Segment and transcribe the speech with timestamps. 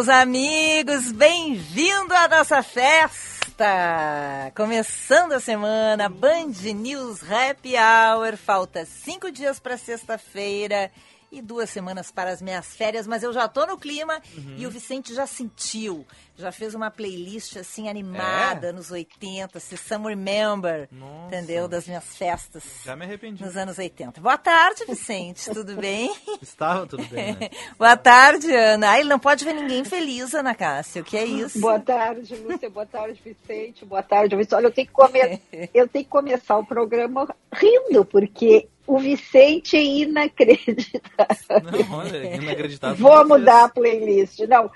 [0.00, 4.50] Meus amigos, bem-vindo à nossa festa!
[4.56, 8.38] Começando a semana, Band News Happy Hour.
[8.38, 10.90] Falta cinco dias para sexta-feira
[11.32, 14.54] e duas semanas para as minhas férias, mas eu já tô no clima Uhum.
[14.58, 16.06] e o Vicente já sentiu.
[16.36, 18.72] Já fez uma playlist assim animada É?
[18.72, 21.26] nos 80, se Some Remember, Nossa.
[21.36, 21.68] entendeu?
[21.68, 23.44] Das minhas festas Já me arrependi.
[23.44, 24.20] nos anos 80.
[24.20, 26.10] Boa tarde, Vicente, tudo bem?
[26.40, 27.50] Estava tudo bem, né?
[27.78, 28.90] Boa tarde, Ana.
[28.90, 31.02] Ai, ele não pode ver ninguém feliz, Ana Cássia.
[31.02, 31.60] O que é isso?
[31.60, 32.70] Boa tarde, Lúcia.
[32.70, 33.84] Boa tarde, Vicente.
[33.84, 34.54] Boa tarde, Vicente.
[34.54, 35.18] Olha, eu tenho que, come...
[35.74, 41.60] eu tenho que começar o programa rindo, porque o Vicente é inacreditável.
[41.62, 42.96] Não, olha, inacreditável.
[42.96, 44.40] Vou mudar a playlist.
[44.40, 44.70] Não,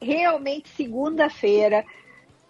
[0.00, 1.84] realmente, segunda-feira,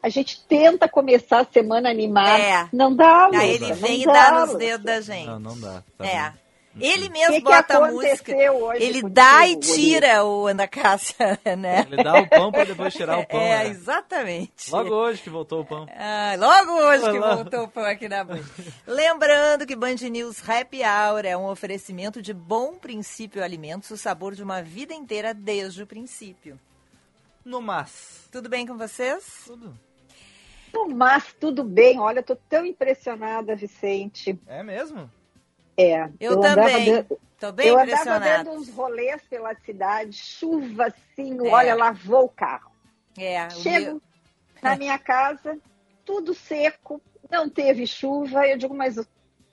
[0.02, 2.42] a gente tenta começar a semana animada.
[2.42, 2.68] É.
[2.72, 3.28] Não dá.
[3.34, 5.26] Aí ele não vem e dá, dá nos dedos da gente.
[5.26, 5.82] Não, não dá.
[5.98, 6.22] tá É.
[6.30, 6.40] bem.
[6.78, 8.32] Ele mesmo que, que bota a música.
[8.78, 11.84] Ele dá e tira o Ana Cássia, né?
[11.90, 13.66] Ele dá o pão pra depois tirar o pão, É, né?
[13.70, 14.70] exatamente.
[14.70, 15.86] Logo hoje que voltou o pão.
[15.96, 18.42] Ah, logo hoje que voltou o pão aqui na Band.
[18.86, 24.34] Lembrando que Band News Happy Hour é um oferecimento de bom princípio alimentos, o sabor
[24.36, 26.58] de uma vida inteira desde o princípio.
[27.44, 28.28] No mas.
[28.30, 29.24] Tudo bem com vocês?
[29.44, 29.74] Tudo.
[30.94, 31.98] Mas tudo bem.
[31.98, 34.38] Olha, eu tô tão impressionada, Vicente.
[34.46, 35.10] É mesmo?
[35.80, 36.10] É.
[36.20, 37.06] Eu, andava também.
[37.38, 41.50] Tô bem eu andava dando uns rolês pela cidade, chuva assim, É.
[41.50, 42.70] olha, lavou o carro.
[43.18, 44.02] É, Chego meu-
[44.62, 45.58] na minha casa,
[46.04, 48.46] tudo seco, não teve chuva.
[48.46, 48.96] Eu digo, mas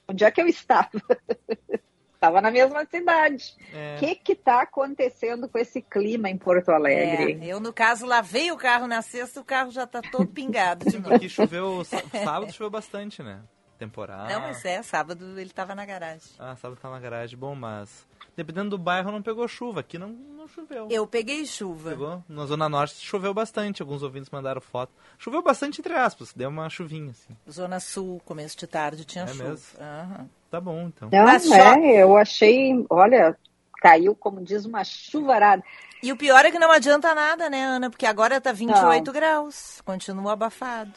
[0.07, 0.89] onde é que eu estava?
[2.13, 3.55] Estava na mesma cidade.
[3.71, 3.95] É.
[3.95, 7.37] O que que está acontecendo com esse clima em Porto Alegre?
[7.39, 10.83] É, eu, no caso, lavei o carro na sexta, o carro já tá todo pingado
[10.89, 11.11] de novo.
[11.11, 13.39] Porque choveu, sá- sábado choveu bastante, né?
[13.77, 14.27] Temporal.
[14.27, 16.21] Não, mas é, sábado ele tava na garagem.
[16.39, 18.05] Ah, sábado tá na garagem, bom, mas...
[18.35, 20.88] Dependendo do bairro não pegou chuva, aqui não, não choveu.
[20.91, 21.89] Eu peguei chuva.
[21.89, 22.23] Pegou?
[22.29, 24.91] Na Zona Norte choveu bastante, alguns ouvintes mandaram foto.
[25.17, 27.35] Choveu bastante, entre aspas, deu uma chuvinha, assim.
[27.49, 29.43] Zona Sul, começo de tarde, tinha É chuva.
[29.43, 29.66] mesmo?
[29.81, 30.29] Aham.
[30.51, 31.09] Tá bom, então.
[31.11, 33.35] Não, Mas é, só- eu achei, olha,
[33.81, 35.63] caiu, como diz, uma chuvarada.
[36.03, 37.89] E o pior é que não adianta nada, né, Ana?
[37.89, 39.81] Porque agora tá 28 graus.
[39.83, 40.93] Continua abafado.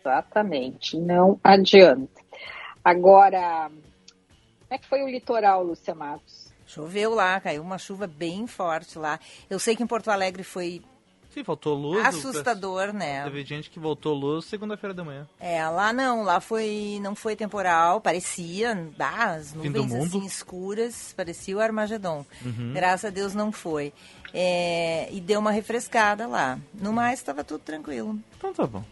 [0.00, 2.20] Exatamente, não adianta.
[2.84, 6.50] Agora, como é que foi o litoral, Lúcia Matos?
[6.66, 9.18] Choveu lá, caiu uma chuva bem forte lá.
[9.48, 10.80] Eu sei que em Porto Alegre foi
[11.30, 12.04] Sim, faltou luz.
[12.04, 13.22] assustador, né?
[13.24, 15.28] Teve gente que voltou luz segunda-feira da manhã.
[15.38, 21.56] É, lá não, lá foi, não foi temporal, parecia, ah, as nuvens assim escuras, parecia
[21.56, 22.24] o Armagedon.
[22.44, 22.72] Uhum.
[22.72, 23.92] Graças a Deus não foi.
[24.34, 26.58] É, e deu uma refrescada lá.
[26.74, 28.18] No mais, estava tudo tranquilo.
[28.36, 28.84] Então tá bom.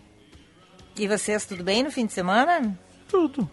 [0.98, 2.76] E vocês, tudo bem no fim de semana?
[3.09, 3.48] Tudo.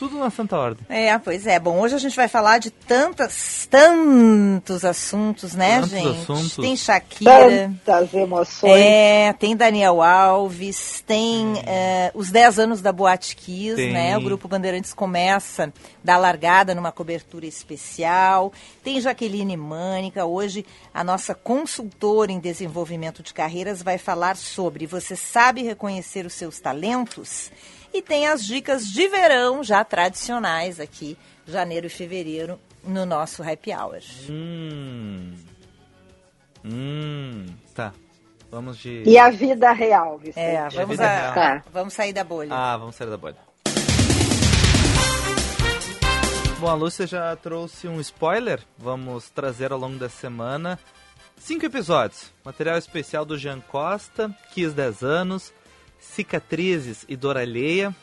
[0.00, 0.82] Tudo na santa ordem.
[0.88, 1.60] É, pois é.
[1.60, 6.20] Bom, hoje a gente vai falar de tantas, tantos assuntos, né, Tantos gente?
[6.22, 6.56] assuntos.
[6.56, 7.70] Tem Shakira.
[7.84, 8.72] Tantas emoções.
[8.80, 13.92] É, tem Daniel Alves, tem é, os 10 anos da Boate Kiss, Tem.
[13.92, 14.16] né?
[14.16, 15.70] O Grupo Bandeirantes começa
[16.02, 18.54] da largada numa cobertura especial.
[18.82, 25.14] Tem Jaqueline Mânica, hoje a nossa consultora em desenvolvimento de carreiras vai falar sobre você
[25.14, 27.50] sabe reconhecer os seus talentos?
[27.92, 33.72] E tem as dicas de verão já tradicionais aqui, janeiro e fevereiro, no nosso Happy
[33.72, 33.98] Hour.
[34.28, 35.34] Hum.
[36.64, 37.46] Hum.
[37.74, 37.92] Tá.
[38.50, 39.02] Vamos de.
[39.06, 40.38] E a vida real, Vicente.
[40.40, 41.34] É, vamos, vida a- real.
[41.34, 41.64] Tá.
[41.72, 42.52] vamos sair da bolha.
[42.52, 43.36] Ah, vamos sair da bolha.
[46.58, 48.60] Bom, a Lúcia já trouxe um spoiler.
[48.78, 50.78] Vamos trazer ao longo da semana
[51.38, 52.30] cinco episódios.
[52.44, 55.54] Material especial do Jean Costa, Kiss 10 anos,
[56.00, 57.94] Cicatrizes e Dor Alheia.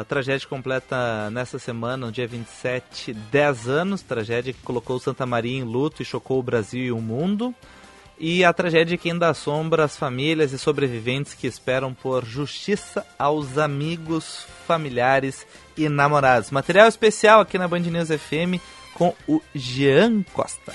[0.00, 4.02] A tragédia completa nessa semana, no dia 27, 10 anos.
[4.02, 7.54] Tragédia que colocou Santa Maria em luto e chocou o Brasil e o mundo.
[8.18, 13.56] e a tragédia que ainda assombra as famílias e sobreviventes que esperam por justiça aos
[13.56, 16.50] amigos, familiares e namorados.
[16.50, 18.60] Material especial aqui na Band News FM
[18.94, 20.74] com o Jean Costa.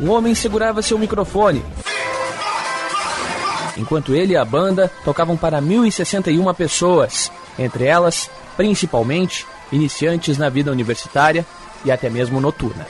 [0.00, 1.64] um homem segurava seu microfone.
[3.76, 10.72] Enquanto ele e a banda tocavam para 1.061 pessoas, entre elas, principalmente, iniciantes na vida
[10.72, 11.46] universitária
[11.84, 12.86] e até mesmo noturna.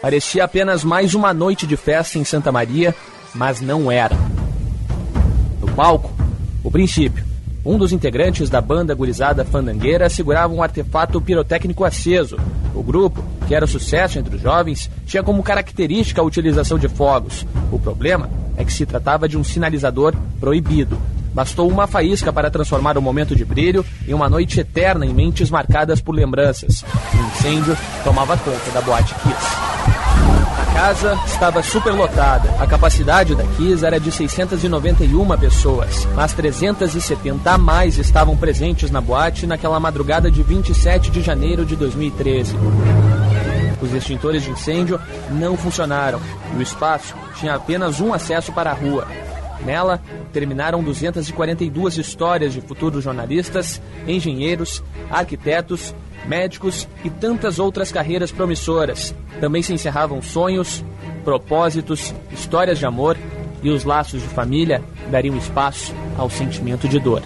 [0.00, 2.94] Parecia apenas mais uma noite de festa em Santa Maria,
[3.34, 4.16] mas não era
[5.80, 6.12] palco,
[6.62, 7.29] o princípio.
[7.64, 12.38] Um dos integrantes da banda gurizada fandangueira segurava um artefato pirotécnico aceso.
[12.74, 17.46] O grupo, que era sucesso entre os jovens, tinha como característica a utilização de fogos.
[17.70, 20.98] O problema é que se tratava de um sinalizador proibido.
[21.34, 25.50] Bastou uma faísca para transformar o momento de brilho em uma noite eterna em mentes
[25.50, 26.82] marcadas por lembranças.
[26.82, 29.79] O incêndio tomava conta da boate Kiss
[30.72, 32.50] casa estava superlotada.
[32.58, 39.00] A capacidade da Kiss era de 691 pessoas, mas 370 a mais estavam presentes na
[39.00, 42.54] boate naquela madrugada de 27 de janeiro de 2013.
[43.82, 45.00] Os extintores de incêndio
[45.30, 46.20] não funcionaram
[46.54, 49.06] e o espaço tinha apenas um acesso para a rua.
[49.64, 50.00] Nela,
[50.32, 55.94] terminaram 242 histórias de futuros jornalistas, engenheiros, arquitetos
[56.26, 59.14] médicos e tantas outras carreiras promissoras.
[59.40, 60.84] Também se encerravam sonhos,
[61.24, 63.16] propósitos, histórias de amor
[63.62, 67.22] e os laços de família dariam espaço ao sentimento de dor.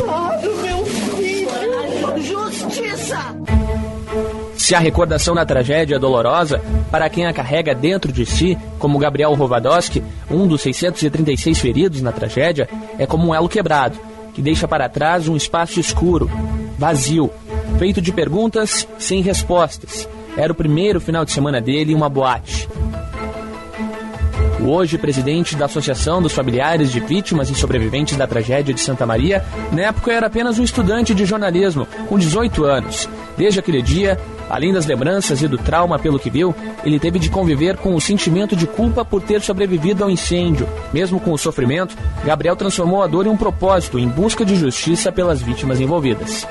[0.00, 2.22] Otávio, meu filho!
[2.22, 3.36] Justiça!
[4.56, 6.60] Se a recordação da tragédia é dolorosa,
[6.90, 12.10] para quem a carrega dentro de si, como Gabriel Rovadowski, um dos 636 feridos na
[12.10, 12.68] tragédia,
[12.98, 13.96] é como um elo quebrado,
[14.34, 16.28] que deixa para trás um espaço escuro,
[16.76, 17.30] vazio,
[17.78, 20.08] feito de perguntas sem respostas.
[20.36, 22.68] Era o primeiro final de semana dele em uma boate.
[24.64, 29.44] Hoje presidente da Associação dos Familiares de Vítimas e Sobreviventes da Tragédia de Santa Maria,
[29.70, 33.08] na época era apenas um estudante de jornalismo, com 18 anos.
[33.36, 34.18] Desde aquele dia,
[34.48, 36.54] além das lembranças e do trauma pelo que viu,
[36.84, 40.66] ele teve de conviver com o sentimento de culpa por ter sobrevivido ao incêndio.
[40.92, 45.12] Mesmo com o sofrimento, Gabriel transformou a dor em um propósito em busca de justiça
[45.12, 46.46] pelas vítimas envolvidas.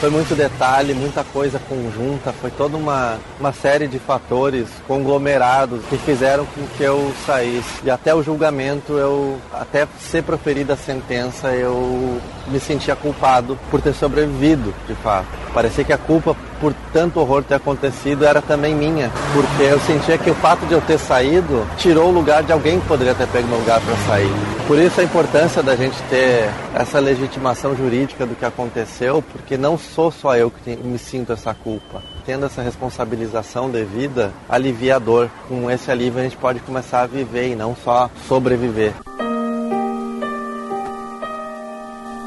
[0.00, 5.98] Foi muito detalhe, muita coisa conjunta, foi toda uma, uma série de fatores conglomerados que
[5.98, 7.80] fizeram com que eu saísse.
[7.82, 13.82] E até o julgamento, eu até ser proferida a sentença, eu me sentia culpado por
[13.82, 15.26] ter sobrevivido, de fato.
[15.52, 20.18] Parecia que a culpa por tanto horror ter acontecido era também minha, porque eu sentia
[20.18, 23.26] que o fato de eu ter saído tirou o lugar de alguém que poderia ter
[23.28, 24.30] pego meu lugar para sair.
[24.66, 29.78] Por isso a importância da gente ter essa legitimação jurídica do que aconteceu, porque não
[29.78, 32.02] sou só eu que me sinto essa culpa.
[32.26, 35.30] Tendo essa responsabilização devida, alivia a dor.
[35.48, 38.92] Com esse alívio a gente pode começar a viver e não só sobreviver.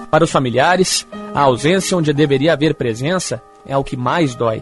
[0.10, 3.42] Para os familiares, a ausência onde deveria haver presença
[3.72, 4.62] é o que mais dói.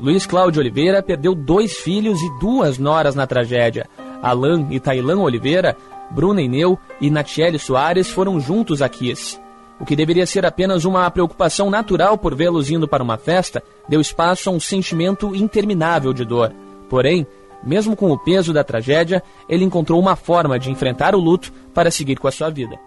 [0.00, 3.86] Luiz Cláudio Oliveira perdeu dois filhos e duas noras na tragédia.
[4.22, 5.76] Alain e Tailã Oliveira,
[6.10, 9.38] Bruna Ineu e Natiele Soares foram juntos a Kiss.
[9.78, 14.00] O que deveria ser apenas uma preocupação natural por vê-los indo para uma festa, deu
[14.00, 16.50] espaço a um sentimento interminável de dor.
[16.88, 17.26] Porém,
[17.62, 21.90] mesmo com o peso da tragédia, ele encontrou uma forma de enfrentar o luto para
[21.90, 22.78] seguir com a sua vida.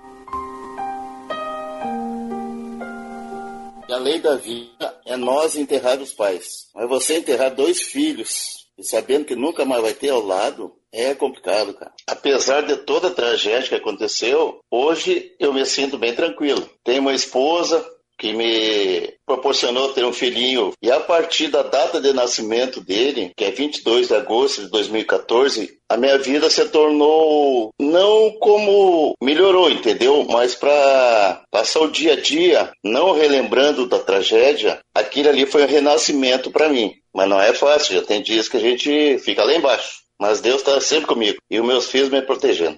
[3.92, 6.70] A lei da vida é nós enterrar os pais.
[6.74, 11.14] Mas você enterrar dois filhos e sabendo que nunca mais vai ter ao lado, é
[11.14, 11.94] complicado, cara.
[12.08, 16.68] Apesar de toda a tragédia que aconteceu, hoje eu me sinto bem tranquilo.
[16.84, 17.86] Tenho uma esposa,
[18.20, 20.74] que me proporcionou ter um filhinho.
[20.82, 25.80] E a partir da data de nascimento dele, que é 22 de agosto de 2014,
[25.88, 30.26] a minha vida se tornou não como melhorou, entendeu?
[30.30, 35.68] Mas para passar o dia a dia, não relembrando da tragédia, aquilo ali foi um
[35.68, 36.94] renascimento para mim.
[37.14, 40.00] Mas não é fácil, já tem dias que a gente fica lá embaixo.
[40.20, 42.78] Mas Deus está sempre comigo e os meus filhos me protegendo.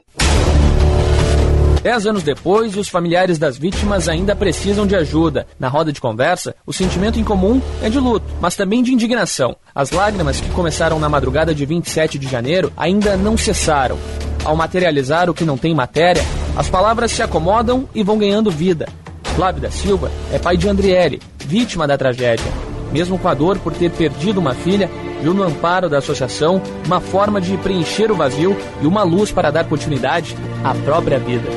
[1.82, 5.48] Dez anos depois, os familiares das vítimas ainda precisam de ajuda.
[5.60, 9.56] Na roda de conversa, o sentimento em comum é de luto, mas também de indignação.
[9.74, 13.98] As lágrimas que começaram na madrugada de 27 de janeiro ainda não cessaram.
[14.46, 16.24] Ao materializar o que não tem matéria,
[16.56, 18.88] as palavras se acomodam e vão ganhando vida.
[19.36, 22.52] Flávio da Silva é pai de Andriele, vítima da tragédia.
[22.92, 24.88] Mesmo com a dor por ter perdido uma filha,
[25.22, 29.52] viu no amparo da associação uma forma de preencher o vazio e uma luz para
[29.52, 31.48] dar continuidade à própria vida.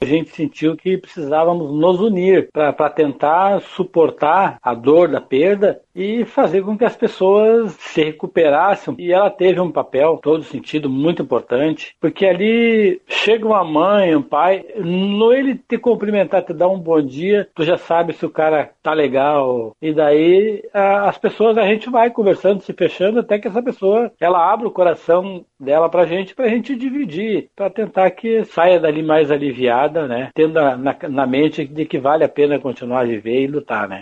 [0.00, 6.24] A gente sentiu que precisávamos nos unir para tentar suportar a dor da perda e
[6.24, 8.94] fazer com que as pessoas se recuperassem.
[8.98, 14.22] E ela teve um papel, todo sentido, muito importante, porque ali chega uma mãe, um
[14.22, 18.30] pai, no ele te cumprimentar, te dar um bom dia, tu já sabe se o
[18.30, 19.76] cara tá legal.
[19.80, 24.10] E daí a, as pessoas, a gente vai conversando, se fechando, até que essa pessoa,
[24.20, 29.02] ela abre o coração dela pra gente, pra gente dividir, para tentar que saia dali
[29.02, 30.30] mais aliviada, né?
[30.34, 34.00] Tendo na, na mente de que vale a pena continuar a viver e lutar, né?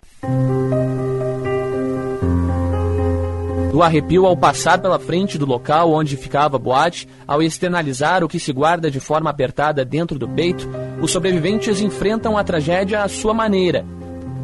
[3.82, 8.40] Arrepio ao passar pela frente do local onde ficava a boate, ao externalizar o que
[8.40, 10.68] se guarda de forma apertada dentro do peito,
[11.00, 13.84] os sobreviventes enfrentam a tragédia à sua maneira.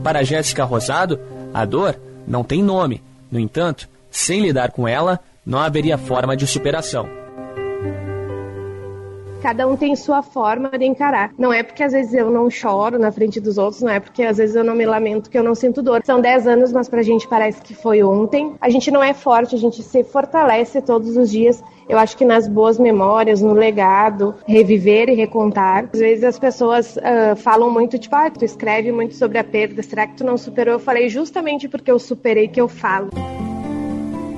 [0.03, 1.19] Para Jéssica Rosado,
[1.53, 3.03] a dor não tem nome.
[3.31, 7.26] No entanto, sem lidar com ela, não haveria forma de superação
[9.47, 11.33] cada um tem sua forma de encarar.
[11.39, 14.25] Não é porque às vezes eu não choro na frente dos outros, não é porque
[14.25, 16.03] às vezes eu não me lamento que eu não sinto dor.
[16.05, 18.57] São 10 anos, mas pra gente parece que foi ontem.
[18.61, 21.63] A gente não é forte, a gente se fortalece todos os dias.
[21.89, 25.91] Eu acho que nas boas memórias, no legado, reviver e recontar.
[25.93, 29.81] Às vezes as pessoas uh, falam muito, tipo, ah, tu escreve muito sobre a perda,
[29.81, 30.75] será que tu não superou?
[30.75, 33.11] Eu falei justamente porque eu superei que eu falo.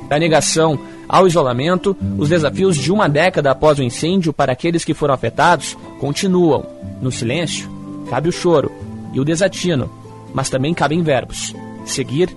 [0.09, 4.95] Da negação ao isolamento, os desafios de uma década após o incêndio para aqueles que
[4.95, 6.65] foram afetados continuam.
[7.00, 7.69] No silêncio,
[8.09, 8.73] cabe o choro
[9.12, 9.91] e o desatino,
[10.33, 12.35] mas também cabem verbos: seguir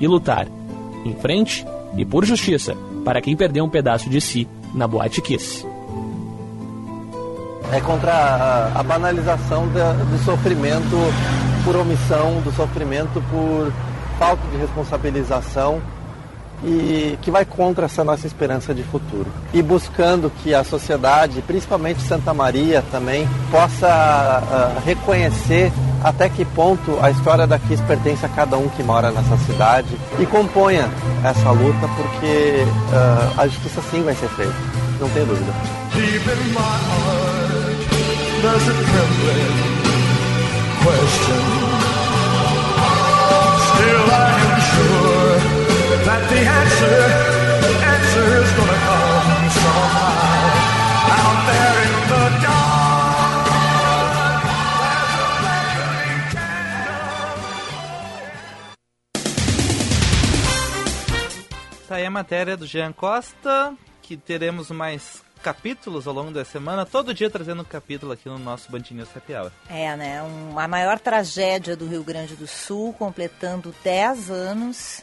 [0.00, 0.46] e lutar.
[1.04, 1.64] Em frente
[1.96, 5.66] e por justiça para quem perdeu um pedaço de si na Boate Kiss.
[7.72, 10.96] É contra a, a banalização da, do sofrimento
[11.64, 13.72] por omissão, do sofrimento por
[14.18, 15.80] falta de responsabilização
[16.64, 19.26] e que vai contra essa nossa esperança de futuro.
[19.52, 26.98] E buscando que a sociedade, principalmente Santa Maria também, possa uh, reconhecer até que ponto
[27.00, 30.90] a história da Kiss pertence a cada um que mora nessa cidade e componha
[31.24, 34.54] essa luta, porque uh, a justiça sim vai ser feita,
[35.00, 35.52] não tem dúvida.
[35.94, 36.24] Deep
[46.04, 46.96] that the answer,
[47.62, 50.46] the answer is gonna come somehow
[51.18, 52.72] out there in the dark.
[61.88, 66.86] Tá aí a matéria do Jean Costa, que teremos mais capítulos ao longo da semana,
[66.86, 69.52] todo dia trazendo um capítulo aqui no nosso Band News Happy Hour.
[69.68, 70.22] É, né?
[70.22, 75.02] Um, a maior tragédia do Rio Grande do Sul, completando 10 anos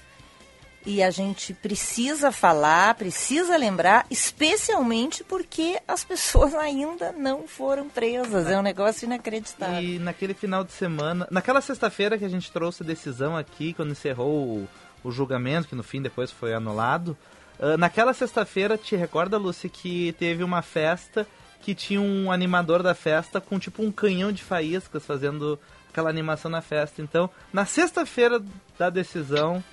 [0.90, 8.48] e a gente precisa falar, precisa lembrar, especialmente porque as pessoas ainda não foram presas.
[8.48, 9.84] É um negócio inacreditável.
[9.84, 13.92] E naquele final de semana, naquela sexta-feira que a gente trouxe a decisão aqui, quando
[13.92, 14.68] encerrou o,
[15.04, 17.16] o julgamento, que no fim depois foi anulado,
[17.60, 21.28] uh, naquela sexta-feira, te recorda, Lucy, que teve uma festa
[21.62, 26.50] que tinha um animador da festa com tipo um canhão de faíscas fazendo aquela animação
[26.50, 27.00] na festa.
[27.00, 28.42] Então, na sexta-feira
[28.76, 29.64] da decisão,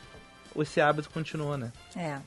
[0.62, 1.72] esse hábito continua, né?
[1.96, 2.18] É.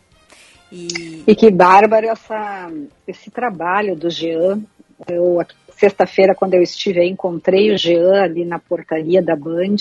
[0.71, 2.71] E, e que bárbaro essa,
[3.07, 4.61] esse trabalho do Jean.
[5.07, 9.77] Eu, sexta-feira, quando eu estive aí, encontrei o Jean ali na portaria da Band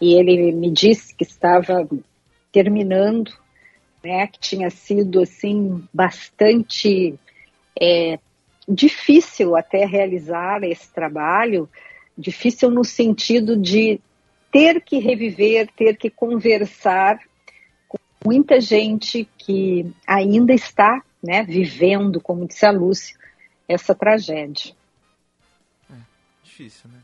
[0.00, 1.88] e ele me disse que estava
[2.52, 3.32] terminando,
[4.02, 7.14] né, que tinha sido, assim, bastante
[7.80, 8.18] é,
[8.68, 11.68] difícil até realizar esse trabalho,
[12.16, 14.00] difícil no sentido de
[14.50, 17.20] ter que reviver, ter que conversar
[18.24, 23.16] muita gente que ainda está né, vivendo, como disse a Lúcia,
[23.68, 24.74] essa tragédia.
[25.90, 25.94] É,
[26.42, 27.00] difícil, né?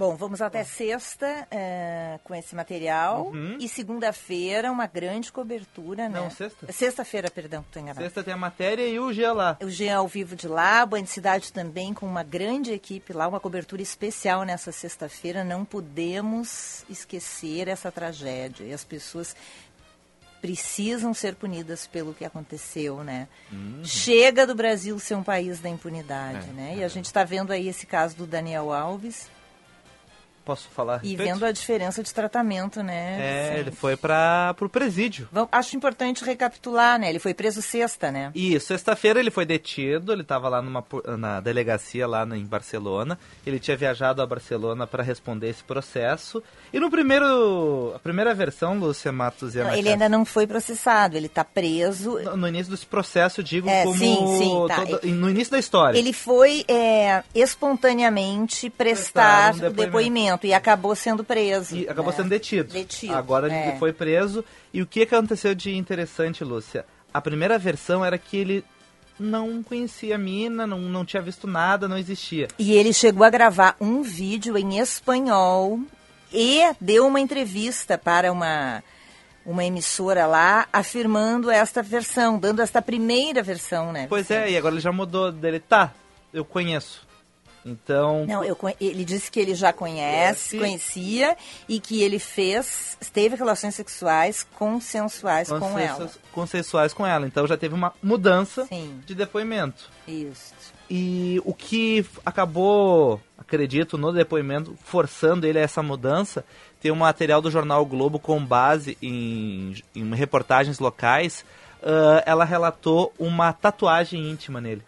[0.00, 3.26] Bom, vamos até sexta é, com esse material.
[3.26, 3.58] Uhum.
[3.60, 6.18] E segunda-feira, uma grande cobertura, né?
[6.18, 6.72] Não, sexta?
[6.72, 8.00] Sexta-feira, perdão, tô enganada.
[8.00, 9.58] Sexta tem a matéria e o G lá.
[9.62, 13.38] O G ao vivo de lá, Band Cidade também com uma grande equipe lá, uma
[13.38, 15.44] cobertura especial nessa sexta-feira.
[15.44, 18.64] Não podemos esquecer essa tragédia.
[18.64, 19.36] E as pessoas
[20.40, 23.28] precisam ser punidas pelo que aconteceu, né?
[23.52, 23.82] Uhum.
[23.84, 26.74] Chega do Brasil ser um país da impunidade, É, né?
[26.78, 29.28] E a gente está vendo aí esse caso do Daniel Alves
[30.44, 31.00] Posso falar?
[31.02, 33.16] e vendo a diferença de tratamento, né?
[33.20, 35.28] É, ele foi para pro presídio.
[35.52, 37.08] Acho importante recapitular, né?
[37.10, 38.30] Ele foi preso sexta, né?
[38.34, 40.84] Isso, sexta-feira ele foi detido, ele estava lá numa,
[41.18, 43.18] na delegacia lá em Barcelona.
[43.46, 46.42] Ele tinha viajado a Barcelona para responder esse processo.
[46.72, 50.24] E no primeiro, a primeira versão, Lúcia Matos e Não, Ana ele Cássia, ainda não
[50.24, 52.18] foi processado, ele está preso.
[52.20, 54.86] no, no início desse processo, digo É, como sim, sim, tá.
[54.86, 55.98] todo- no início da história.
[55.98, 60.29] Ele foi é, espontaneamente prestar Prestar um o depoimento.
[60.42, 61.76] E acabou sendo preso.
[61.76, 62.16] E acabou né?
[62.16, 62.72] sendo detido.
[62.72, 63.68] Detido, Agora é.
[63.68, 64.44] ele foi preso.
[64.72, 66.84] E o que aconteceu de interessante, Lúcia?
[67.12, 68.64] A primeira versão era que ele
[69.18, 72.48] não conhecia a mina, não, não tinha visto nada, não existia.
[72.58, 75.78] E ele chegou a gravar um vídeo em espanhol
[76.32, 78.82] e deu uma entrevista para uma,
[79.44, 84.06] uma emissora lá, afirmando esta versão, dando esta primeira versão, né?
[84.08, 85.60] Pois é, e agora ele já mudou dele.
[85.60, 85.92] Tá,
[86.32, 87.09] eu conheço.
[87.64, 88.24] Então.
[88.26, 90.58] Não, eu, ele disse que ele já conhece, Conhece.
[90.58, 91.36] conhecia
[91.68, 96.10] e que ele fez, teve relações sexuais consensuais com ela.
[96.32, 97.26] consensuais- com ela.
[97.26, 99.00] Então já teve uma mudança Sim.
[99.04, 99.90] de depoimento.
[100.08, 100.54] Isso.
[100.88, 106.44] E o que acabou, acredito, no depoimento, forçando ele a essa mudança,
[106.80, 111.44] tem um material do jornal o Globo com base em, em reportagens locais.
[111.82, 114.82] ah, ela relatou uma tatuagem íntima nele.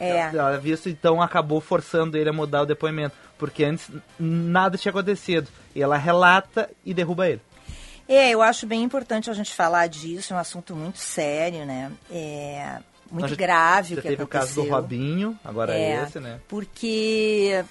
[0.00, 0.18] É.
[0.20, 3.14] Ela viu isso, então acabou forçando ele a mudar o depoimento.
[3.36, 5.48] Porque antes nada tinha acontecido.
[5.74, 7.40] E ela relata e derruba ele.
[8.08, 11.92] É, eu acho bem importante a gente falar disso, é um assunto muito sério, né?
[12.10, 12.78] É
[13.10, 14.24] muito já- grave Já o que teve aconteceu.
[14.24, 16.40] o caso do Robinho, agora é, esse, né?
[16.48, 17.64] Porque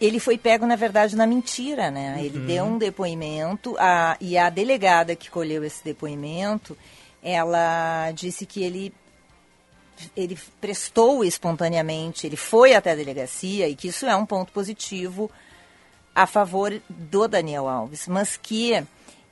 [0.00, 2.16] ele foi pego, na verdade, na mentira, né?
[2.22, 2.46] Ele Uhum.
[2.46, 6.76] deu um depoimento a, e a delegada que colheu esse depoimento,
[7.22, 8.92] ela disse que ele
[10.16, 15.30] ele prestou espontaneamente, ele foi até a delegacia e que isso é um ponto positivo
[16.14, 18.84] a favor do Daniel Alves, mas que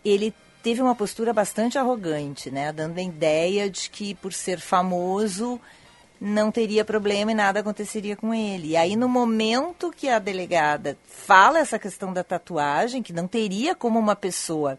[0.04, 5.61] ele teve uma postura bastante arrogante, né, dando a ideia de que por ser famoso
[6.20, 8.68] não teria problema e nada aconteceria com ele.
[8.68, 13.74] E aí no momento que a delegada fala essa questão da tatuagem, que não teria
[13.74, 14.78] como uma pessoa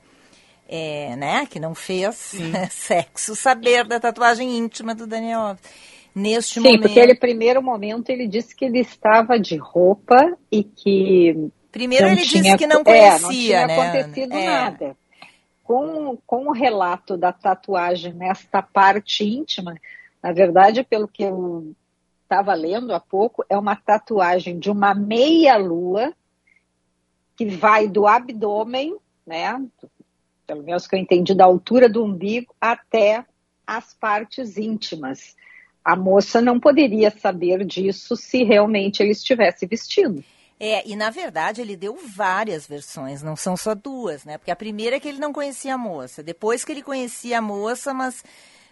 [0.71, 2.34] é, né, que não fez
[2.71, 5.63] sexo, saber da tatuagem íntima do Daniel Alves.
[6.15, 6.81] Neste Sim, momento.
[6.81, 11.49] porque ele, primeiro momento, ele disse que ele estava de roupa e que.
[11.71, 13.79] Primeiro não ele disse tinha- que não é, conhecia, não tinha né?
[13.79, 14.45] acontecido É.
[14.45, 14.97] nada.
[15.63, 19.73] Com, com o relato da tatuagem nesta parte íntima,
[20.21, 21.73] na verdade, pelo que eu
[22.23, 26.13] estava lendo há pouco, é uma tatuagem de uma meia-lua
[27.38, 29.62] que vai do abdômen, né?
[30.51, 33.23] Pelo menos que eu entendi, da altura do umbigo até
[33.65, 35.33] as partes íntimas.
[35.81, 40.21] A moça não poderia saber disso se realmente ele estivesse vestido.
[40.59, 44.37] É, e na verdade ele deu várias versões, não são só duas, né?
[44.37, 47.41] Porque a primeira é que ele não conhecia a moça, depois que ele conhecia a
[47.41, 48.21] moça, mas,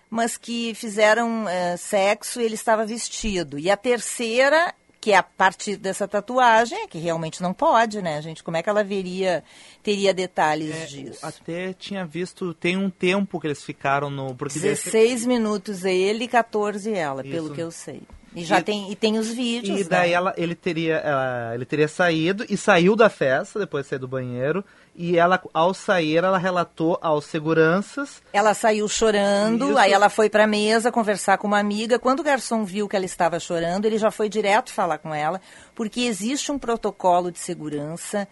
[0.10, 3.58] mas que fizeram eh, sexo e ele estava vestido.
[3.58, 8.22] E a terceira, que é a partir dessa tatuagem, é que realmente não pode, né,
[8.22, 8.44] gente?
[8.44, 9.44] Como é que ela veria,
[9.82, 11.26] teria detalhes É, disso?
[11.26, 14.36] Até tinha visto, tem um tempo que eles ficaram no.
[14.36, 17.54] Porque 16 minutos ele e 14 ela, pelo Isso.
[17.56, 18.02] que eu sei.
[18.36, 20.16] E já E- tem, e tem os vídeos, E daí né?
[20.16, 24.08] ela, ele, teria, ela- ele teria saído e saiu da festa, depois de sair do
[24.08, 24.64] banheiro.
[25.02, 28.22] E ela, ao sair, ela relatou aos seguranças.
[28.34, 29.78] Ela saiu chorando, Isso.
[29.78, 31.98] aí ela foi para a mesa conversar com uma amiga.
[31.98, 35.40] Quando o garçom viu que ela estava chorando, ele já foi direto falar com ela,
[35.74, 38.28] porque existe um protocolo de segurança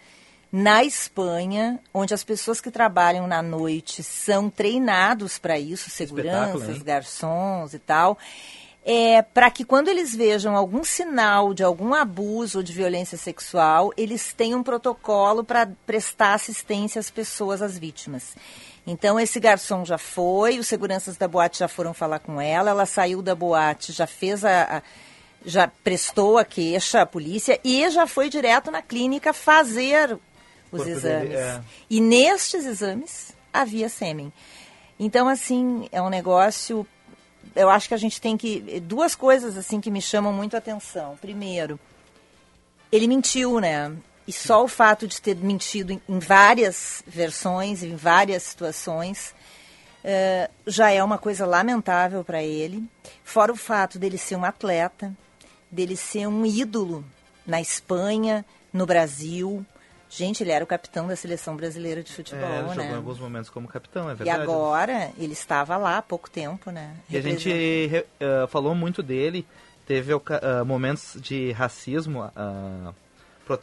[0.51, 7.73] na Espanha, onde as pessoas que trabalham na noite são treinados para isso, seguranças, garçons
[7.73, 8.17] e tal.
[8.89, 13.91] É, para que quando eles vejam algum sinal de algum abuso ou de violência sexual,
[13.97, 18.33] eles tenham um protocolo para prestar assistência às pessoas, às vítimas.
[18.85, 22.85] Então esse garçom já foi, os seguranças da boate já foram falar com ela, ela
[22.85, 24.81] saiu da boate, já fez a, a-
[25.45, 30.13] já prestou a queixa à polícia e já foi direto na clínica fazer
[30.71, 31.29] os Corpo exames.
[31.29, 31.61] dele, é.
[31.89, 34.31] E nestes exames havia sêmen.
[34.97, 36.87] Então assim, é um negócio
[37.57, 40.59] eu acho que a gente tem que duas coisas assim que me chamam muito a
[40.59, 41.17] atenção.
[41.19, 41.79] Primeiro,
[42.91, 43.95] ele mentiu, né?
[44.27, 49.33] e só o fato de ter mentido em, em várias versões, em várias situações,
[50.03, 52.83] uh, já é uma coisa lamentável para ele.
[53.23, 55.15] Fora o fato dele ser um atleta,
[55.71, 57.05] dele ser um ídolo
[57.45, 59.65] na Espanha, no Brasil.
[60.09, 62.73] Gente, ele era o capitão da seleção brasileira de futebol, é, né?
[62.73, 64.41] jogou em alguns momentos como capitão, é E verdade.
[64.41, 66.95] agora ele estava lá há pouco tempo, né?
[67.09, 69.45] E a gente uh, falou muito dele,
[69.85, 70.21] teve uh,
[70.65, 72.95] momentos de racismo, uh,
[73.45, 73.59] pro,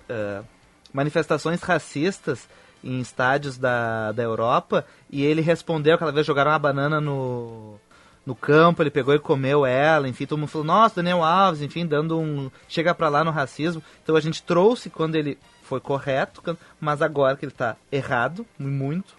[0.93, 2.47] manifestações racistas
[2.83, 7.81] em estádios da, da Europa, e ele respondeu, aquela vez jogaram uma banana no,
[8.27, 11.87] no campo, ele pegou e comeu ela, enfim, todo mundo falou, nossa, Daniel Alves, enfim,
[11.87, 12.51] dando um...
[12.69, 13.83] chega pra lá no racismo.
[14.03, 15.39] Então a gente trouxe quando ele
[15.75, 19.17] foi correto, mas agora que ele tá errado, muito.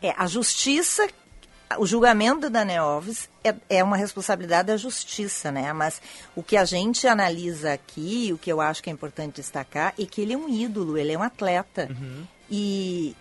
[0.00, 1.08] É, a justiça,
[1.76, 5.72] o julgamento do Daniel Alves é, é uma responsabilidade da justiça, né?
[5.72, 6.00] Mas
[6.36, 10.04] o que a gente analisa aqui, o que eu acho que é importante destacar, é
[10.04, 11.88] que ele é um ídolo, ele é um atleta.
[11.90, 12.24] Uhum.
[12.48, 13.16] E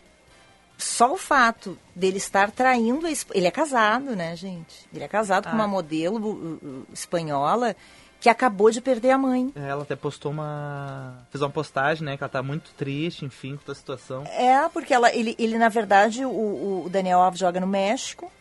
[0.77, 4.87] só o fato dele estar traindo a ele é casado, né, gente?
[4.93, 5.49] Ele é casado ah.
[5.49, 7.75] com uma modelo uh, espanhola
[8.21, 9.51] que acabou de perder a mãe.
[9.55, 11.25] É, ela até postou uma.
[11.31, 12.15] fez uma postagem, né?
[12.15, 14.23] Que ela tá muito triste, enfim, com a situação.
[14.25, 18.31] É, porque ela, ele, ele na verdade, o, o Daniel Alves joga no México.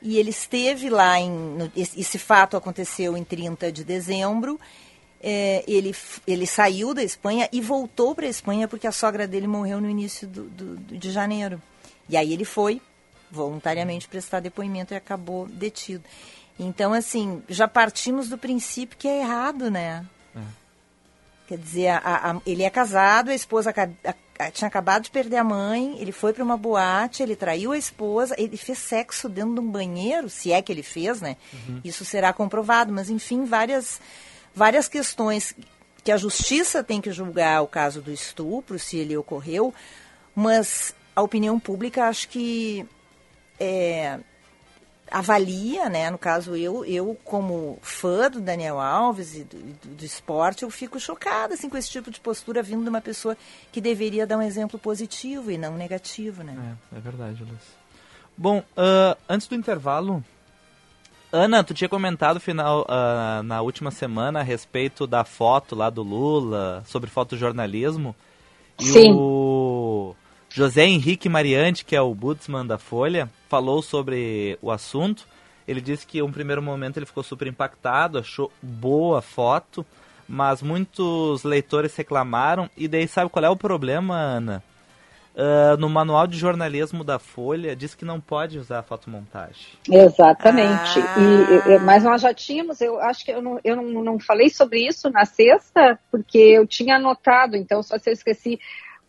[0.00, 1.32] E ele esteve lá em.
[1.32, 4.58] No, esse fato aconteceu em 30 de dezembro.
[5.20, 5.92] É, ele,
[6.24, 9.90] ele saiu da Espanha e voltou para a Espanha porque a sogra dele morreu no
[9.90, 11.60] início do, do, de janeiro.
[12.08, 12.80] E aí ele foi
[13.28, 16.04] voluntariamente prestar depoimento e acabou detido.
[16.58, 20.04] Então, assim, já partimos do princípio que é errado, né?
[20.34, 20.40] É.
[21.46, 25.44] Quer dizer, a, a, ele é casado, a esposa a, tinha acabado de perder a
[25.44, 29.60] mãe, ele foi para uma boate, ele traiu a esposa, ele fez sexo dentro de
[29.60, 31.36] um banheiro, se é que ele fez, né?
[31.52, 31.80] Uhum.
[31.84, 34.00] Isso será comprovado, mas enfim, várias,
[34.54, 35.54] várias questões
[36.04, 39.74] que a justiça tem que julgar o caso do estupro, se ele ocorreu,
[40.34, 42.86] mas a opinião pública acho que
[43.58, 44.20] é,
[45.10, 46.10] avalia, né?
[46.10, 50.70] No caso, eu, eu como fã do Daniel Alves e do, do, do, esporte, eu
[50.70, 53.36] fico chocada assim, com esse tipo de postura vindo de uma pessoa
[53.72, 56.76] que deveria dar um exemplo positivo e não negativo, né?
[56.92, 57.78] É, é verdade, Luiz.
[58.36, 60.22] Bom, uh, antes do intervalo,
[61.30, 66.02] Ana, tu tinha comentado final, uh, na última semana a respeito da foto lá do
[66.02, 68.14] Lula, sobre fotojornalismo.
[68.80, 69.12] E Sim.
[69.12, 69.18] o
[70.50, 75.26] José Henrique Mariante, que é o Budsman da Folha, falou sobre o assunto.
[75.66, 79.84] Ele disse que, em um primeiro momento, ele ficou super impactado, achou boa a foto,
[80.26, 82.70] mas muitos leitores reclamaram.
[82.76, 84.62] E daí, sabe qual é o problema, Ana?
[85.34, 89.68] Uh, no manual de jornalismo da Folha, diz que não pode usar fotomontagem.
[89.88, 90.98] Exatamente.
[90.98, 91.68] Ah.
[91.68, 94.50] E, e, mas nós já tínhamos, eu acho que eu, não, eu não, não falei
[94.50, 98.58] sobre isso na sexta, porque eu tinha anotado, então só se eu esqueci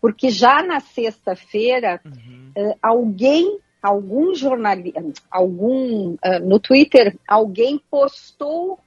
[0.02, 2.52] porque já na sexta-feira uhum.
[2.58, 8.80] uh, alguém, algum jornalista, algum uh, no Twitter, alguém postou uh,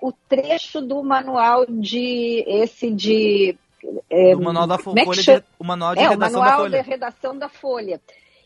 [0.00, 3.56] o trecho do manual de esse de
[4.34, 6.82] o manual da Folha, de, o manual de é, redação o manual da Folha.
[6.82, 8.00] de redação da Folha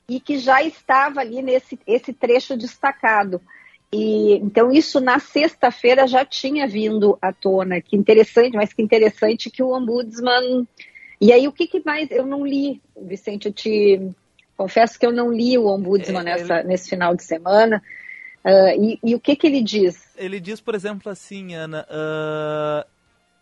[0.08, 3.40] e que já estava ali nesse esse trecho destacado.
[3.92, 7.80] E, então, isso na sexta-feira já tinha vindo à tona.
[7.80, 10.66] Que interessante, mas que interessante que o Ombudsman
[11.20, 13.46] e aí, o que, que, mais eu não li, Vicente?
[13.46, 14.10] Eu te
[14.56, 17.82] confesso que eu não li o Ombudsman É, nessa, nesse final de semana.
[18.44, 20.08] Uh, e, e o que, que ele diz?
[20.16, 22.88] Ele diz, por exemplo, assim, Ana, uh,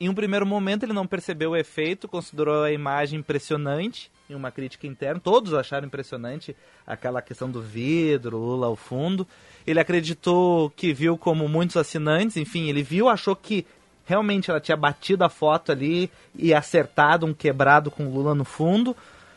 [0.01, 4.51] em um primeiro momento ele não percebeu o efeito, considerou a imagem impressionante em uma
[4.51, 5.21] crítica interna.
[5.21, 6.55] Todos acharam impressionante
[6.87, 9.27] aquela questão do vidro, Lula ao fundo.
[9.67, 13.67] Ele acreditou que viu como muitos assinantes, enfim, ele viu, achou que
[14.09, 18.97] realmente ela tinha batido a foto ali e acertado um quebrado com Lula no fundo.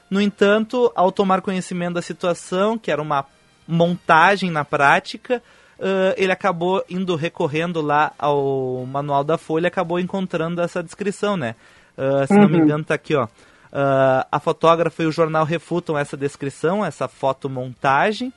[0.09, 3.25] No entanto, ao tomar conhecimento da situação, que era uma
[3.67, 5.43] montagem na prática,
[5.77, 11.55] uh, ele acabou indo recorrendo lá ao manual da Folha, acabou encontrando essa descrição, né?
[11.97, 12.41] Uh, se uhum.
[12.41, 13.25] não me engano, tá aqui, ó.
[13.25, 18.33] Uh, a fotógrafa e o jornal refutam essa descrição, essa fotomontagem.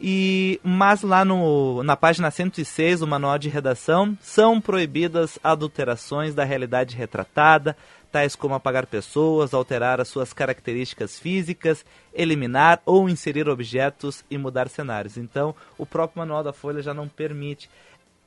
[0.00, 6.44] E, mas lá no, na página 106 do manual de redação são proibidas adulterações da
[6.44, 7.76] realidade retratada,
[8.10, 14.68] tais como apagar pessoas, alterar as suas características físicas, eliminar ou inserir objetos e mudar
[14.68, 15.16] cenários.
[15.16, 17.68] Então, o próprio manual da Folha já não permite.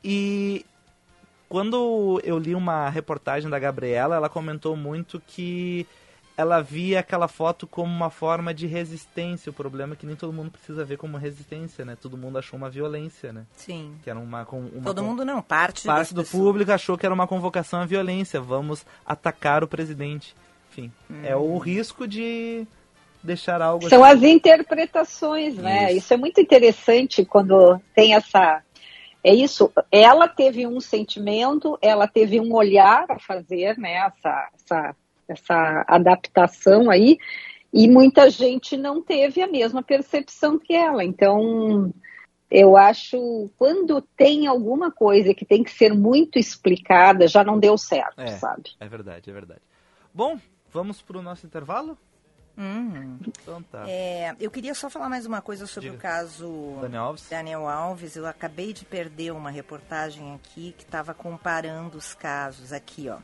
[0.04, 0.66] E
[1.48, 5.88] quando eu li uma reportagem da Gabriela, ela comentou muito que
[6.38, 9.50] ela via aquela foto como uma forma de resistência.
[9.50, 11.98] O problema é que nem todo mundo precisa ver como resistência, né?
[12.00, 13.48] Todo mundo achou uma violência, né?
[13.54, 13.96] Sim.
[14.04, 16.44] Que era uma, uma todo mundo não, parte parte do pessoas.
[16.44, 18.40] público achou que era uma convocação à violência.
[18.40, 20.36] Vamos atacar o presidente.
[20.70, 20.92] enfim.
[21.10, 21.22] Hum.
[21.24, 22.68] É o risco de
[23.24, 23.90] deixar algo.
[23.90, 24.18] São assim.
[24.18, 25.88] as interpretações, né?
[25.88, 25.98] Isso.
[25.98, 28.62] isso é muito interessante quando tem essa.
[29.24, 33.94] É isso, ela teve um sentimento, ela teve um olhar a fazer, né?
[33.96, 34.96] Essa, essa,
[35.28, 37.18] essa adaptação aí,
[37.74, 41.04] e muita gente não teve a mesma percepção que ela.
[41.04, 41.94] Então,
[42.50, 47.78] eu acho quando tem alguma coisa que tem que ser muito explicada, já não deu
[47.78, 48.72] certo, é, sabe?
[48.80, 49.62] É verdade, é verdade.
[50.14, 50.40] Bom,
[50.72, 51.98] vamos para o nosso intervalo?
[52.58, 53.20] Uhum.
[53.28, 53.88] Então tá.
[53.88, 56.00] É, eu queria só falar mais uma coisa sobre Diga.
[56.00, 57.30] o caso Daniel Alves.
[57.30, 58.16] Daniel Alves.
[58.16, 63.20] Eu acabei de perder uma reportagem aqui que estava comparando os casos aqui, ó.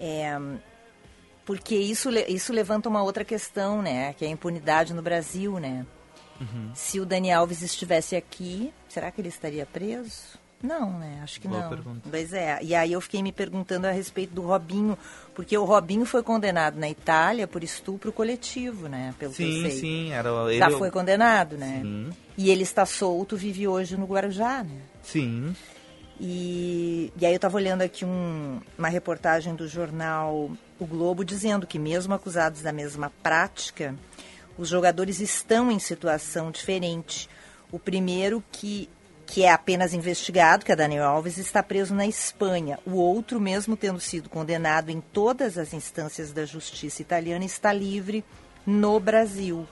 [0.00, 0.38] É,
[1.48, 4.12] porque isso, isso levanta uma outra questão, né?
[4.12, 5.86] Que é a impunidade no Brasil, né?
[6.38, 6.70] Uhum.
[6.74, 10.38] Se o Daniel Alves estivesse aqui, será que ele estaria preso?
[10.62, 11.20] Não, né?
[11.22, 11.68] Acho que Boa não.
[11.70, 12.06] Pergunta.
[12.10, 12.58] Pois é.
[12.60, 14.98] E aí eu fiquei me perguntando a respeito do Robinho,
[15.34, 19.14] porque o Robinho foi condenado na Itália por estupro coletivo, né?
[19.18, 19.80] Pelo sim, que eu sei.
[19.80, 20.58] sim, era ele...
[20.58, 21.80] Já foi condenado, né?
[21.80, 22.10] Sim.
[22.36, 24.82] E ele está solto, vive hoje no Guarujá, né?
[25.02, 25.56] Sim.
[26.20, 30.50] E, e aí eu estava olhando aqui um, uma reportagem do jornal
[30.80, 33.94] O Globo dizendo que mesmo acusados da mesma prática,
[34.56, 37.28] os jogadores estão em situação diferente.
[37.70, 38.88] O primeiro que
[39.28, 42.78] que é apenas investigado, que é Daniel Alves, está preso na Espanha.
[42.86, 48.24] O outro, mesmo tendo sido condenado em todas as instâncias da justiça italiana, está livre
[48.66, 49.68] no Brasil.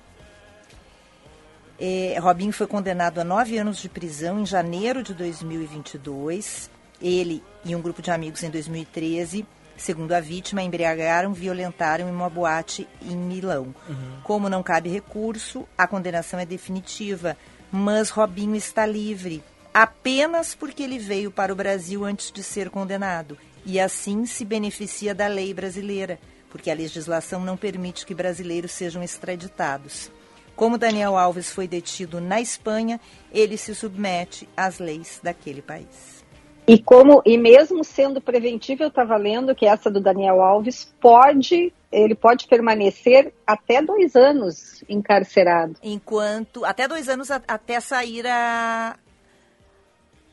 [1.79, 6.71] É, Robinho foi condenado a nove anos de prisão em janeiro de 2022.
[7.01, 9.45] Ele e um grupo de amigos em 2013,
[9.77, 13.75] segundo a vítima, embriagaram, violentaram em uma boate em Milão.
[13.89, 14.21] Uhum.
[14.23, 17.37] Como não cabe recurso, a condenação é definitiva
[17.71, 19.43] mas Robinho está livre
[19.75, 25.15] apenas porque ele veio para o Brasil antes de ser condenado e assim se beneficia
[25.15, 30.11] da lei brasileira, porque a legislação não permite que brasileiros sejam extraditados.
[30.57, 32.99] Como Daniel Alves foi detido na Espanha,
[33.31, 36.25] ele se submete às leis daquele país.
[36.67, 41.73] E como e mesmo sendo preventivo, eu estava lendo que essa do Daniel Alves pode
[41.93, 45.77] ele pode permanecer até dois anos encarcerado.
[45.83, 48.97] Enquanto até dois anos a, até sair a,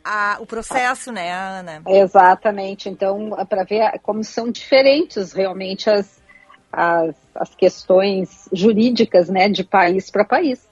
[0.03, 1.81] a, o processo, né, Ana?
[1.87, 2.89] Exatamente.
[2.89, 6.22] Então, para ver como são diferentes realmente as,
[6.73, 10.67] as, as questões jurídicas, né, de país para país.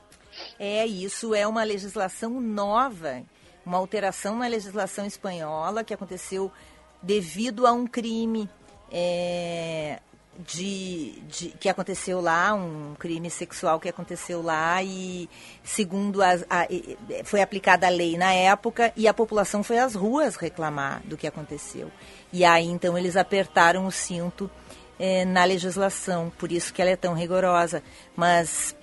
[0.59, 3.23] É, isso é uma legislação nova
[3.65, 6.51] uma alteração na legislação espanhola que aconteceu
[7.01, 8.49] devido a um crime
[8.91, 9.99] é,
[10.39, 15.29] de, de, que aconteceu lá, um crime sexual que aconteceu lá e
[15.63, 16.35] segundo a,
[17.23, 21.27] foi aplicada a lei na época e a população foi às ruas reclamar do que
[21.27, 21.91] aconteceu.
[22.33, 24.49] E aí então eles apertaram o cinto
[25.01, 27.81] é, na legislação, por isso que ela é tão rigorosa.
[28.15, 28.75] Mas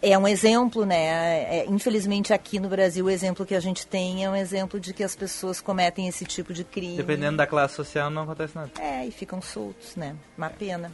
[0.00, 0.96] é um exemplo, né?
[1.42, 4.94] É, infelizmente aqui no Brasil o exemplo que a gente tem é um exemplo de
[4.94, 6.96] que as pessoas cometem esse tipo de crime.
[6.96, 8.70] Dependendo da classe social não acontece nada.
[8.80, 10.14] É, e ficam soltos, né?
[10.38, 10.92] Uma pena.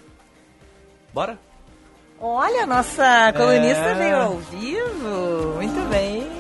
[1.13, 1.39] Bora?
[2.19, 3.95] Olha, a nossa colunista é...
[3.95, 5.55] veio ao vivo.
[5.57, 6.38] Muito bem.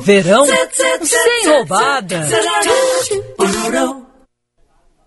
[0.00, 2.20] Verão sem roubada.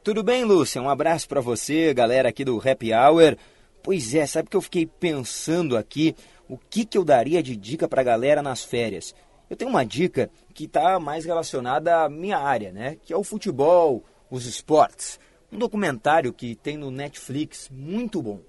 [0.03, 0.81] Tudo bem, Lúcia?
[0.81, 3.37] Um abraço para você, galera aqui do Happy Hour.
[3.81, 6.15] Pois é, sabe que eu fiquei pensando aqui
[6.47, 9.15] o que, que eu daria de dica para a galera nas férias?
[9.49, 12.97] Eu tenho uma dica que está mais relacionada à minha área, né?
[13.03, 15.19] Que é o futebol, os esportes.
[15.51, 18.39] Um documentário que tem no Netflix muito bom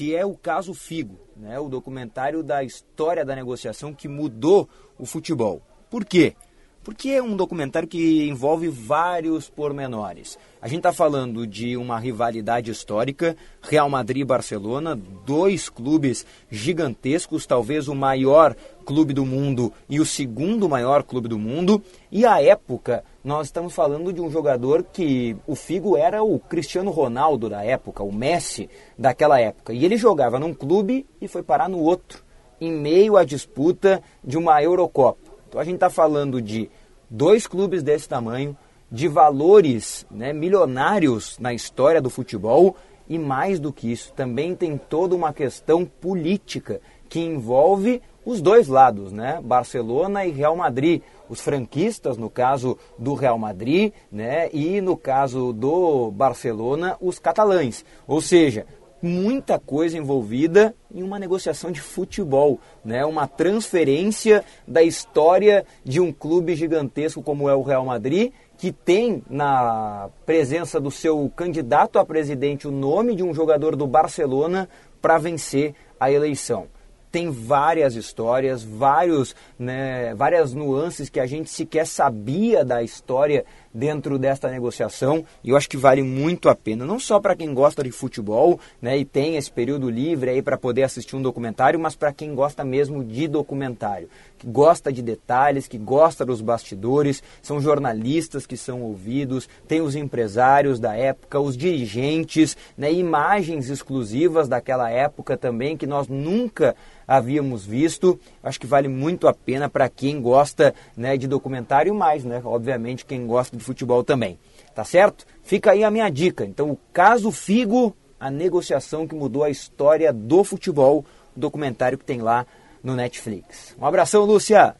[0.00, 1.60] que é o caso Figo, né?
[1.60, 4.66] o documentário da história da negociação que mudou
[4.98, 5.60] o futebol.
[5.90, 6.34] Por quê?
[6.82, 10.38] Porque é um documentário que envolve vários pormenores.
[10.62, 17.44] A gente está falando de uma rivalidade histórica, Real Madrid e Barcelona, dois clubes gigantescos,
[17.44, 18.56] talvez o maior
[18.90, 21.80] clube do mundo e o segundo maior clube do mundo.
[22.10, 26.90] E a época, nós estamos falando de um jogador que o Figo era o Cristiano
[26.90, 29.72] Ronaldo da época, o Messi daquela época.
[29.72, 32.24] E ele jogava num clube e foi parar no outro,
[32.60, 35.30] em meio à disputa de uma Eurocopa.
[35.48, 36.68] Então a gente está falando de
[37.08, 38.56] dois clubes desse tamanho,
[38.90, 42.74] de valores né, milionários na história do futebol
[43.08, 48.68] e mais do que isso, também tem toda uma questão política que envolve os dois
[48.68, 49.40] lados, né?
[49.42, 55.52] Barcelona e Real Madrid, os franquistas, no caso do Real Madrid, né, e no caso
[55.52, 57.84] do Barcelona, os catalães.
[58.06, 58.66] Ou seja,
[59.00, 63.04] muita coisa envolvida em uma negociação de futebol, né?
[63.04, 69.22] uma transferência da história de um clube gigantesco como é o Real Madrid, que tem
[69.30, 74.68] na presença do seu candidato a presidente o nome de um jogador do Barcelona
[75.00, 76.66] para vencer a eleição
[77.10, 84.18] tem várias histórias, vários, né, várias nuances que a gente sequer sabia da história dentro
[84.18, 87.82] desta negociação e eu acho que vale muito a pena, não só para quem gosta
[87.82, 91.94] de futebol né, e tem esse período livre aí para poder assistir um documentário, mas
[91.94, 97.60] para quem gosta mesmo de documentário, que gosta de detalhes, que gosta dos bastidores, são
[97.60, 104.90] jornalistas que são ouvidos, tem os empresários da época, os dirigentes, né, imagens exclusivas daquela
[104.90, 106.74] época também que nós nunca
[107.10, 108.20] havíamos visto.
[108.40, 112.40] Acho que vale muito a pena para quem gosta né, de documentário mais, né?
[112.44, 114.38] Obviamente quem gosta de futebol também.
[114.74, 115.26] Tá certo?
[115.42, 116.44] Fica aí a minha dica.
[116.44, 121.04] Então, o caso Figo, a negociação que mudou a história do futebol,
[121.36, 122.46] o documentário que tem lá
[122.82, 123.76] no Netflix.
[123.78, 124.79] Um abração, Lúcia!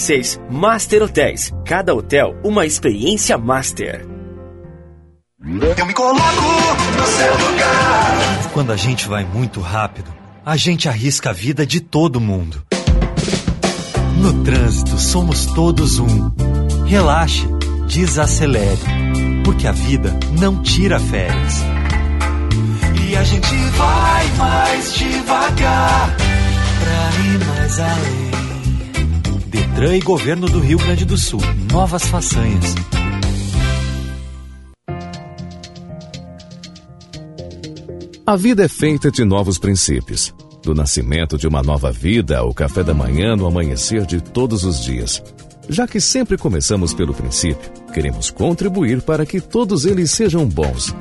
[0.00, 0.40] 66.
[0.50, 1.52] Master Hotéis.
[1.64, 4.06] Cada hotel, uma experiência master.
[5.42, 6.20] Eu me coloco
[6.98, 8.50] no seu lugar.
[8.52, 10.12] Quando a gente vai muito rápido,
[10.44, 12.62] a gente arrisca a vida de todo mundo.
[14.16, 16.30] No trânsito, somos todos um.
[16.86, 17.46] Relaxe,
[17.86, 18.80] desacelere,
[19.44, 21.62] porque a vida não tira férias.
[23.08, 28.49] E a gente vai mais devagar pra ir mais além.
[29.80, 31.40] Detran e Governo do Rio Grande do Sul.
[31.72, 32.74] Novas façanhas.
[38.26, 40.34] A vida é feita de novos princípios.
[40.62, 44.84] Do nascimento de uma nova vida ao café da manhã no amanhecer de todos os
[44.84, 45.22] dias.
[45.66, 50.94] Já que sempre começamos pelo princípio, queremos contribuir para que todos eles sejam bons.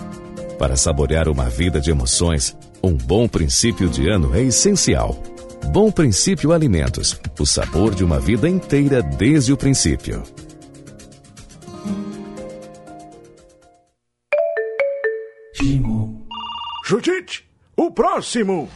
[0.58, 5.22] Para saborear uma vida de emoções, um bom princípio de ano é essencial.
[5.68, 7.20] Bom Princípio Alimentos.
[7.40, 10.24] O sabor de uma vida inteira desde o princípio.
[16.90, 18.68] Judite, o próximo!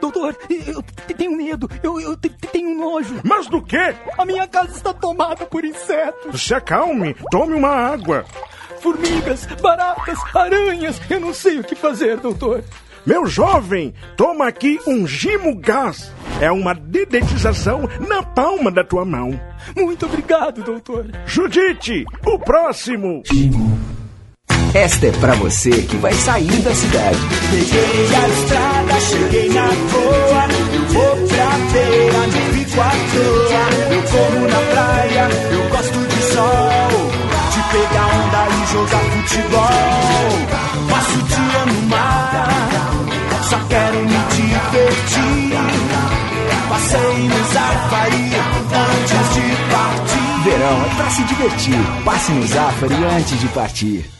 [0.00, 0.84] Doutor, eu
[1.16, 3.20] tenho medo, eu, eu tenho nojo.
[3.24, 3.96] Mas do quê?
[4.16, 6.40] A minha casa está tomada por insetos.
[6.40, 8.24] Se acalme, tome uma água.
[8.78, 12.62] Formigas, baratas, aranhas, eu não sei o que fazer, doutor.
[13.04, 16.12] Meu jovem, toma aqui um Gimo Gás.
[16.40, 19.38] É uma dedetização na palma da tua mão.
[19.76, 21.06] Muito obrigado, doutor.
[21.26, 23.22] Judite, o próximo.
[23.26, 23.78] Gimo.
[24.74, 27.18] Esta é pra você que vai sair da cidade.
[27.50, 30.46] Peguei a estrada, cheguei na boa.
[30.74, 33.94] Eu vou pra feira, me fico à toa.
[33.94, 37.12] Eu corro na praia, eu gosto de sol.
[37.52, 40.32] De pegar onda e jogar futebol.
[40.88, 41.61] Passo o dia
[43.52, 45.52] só quero me divertir.
[46.70, 48.32] Passei no Zafari
[48.72, 50.44] antes de partir.
[50.44, 52.02] Verão é pra se divertir.
[52.04, 54.10] Passe no Zafari antes de partir.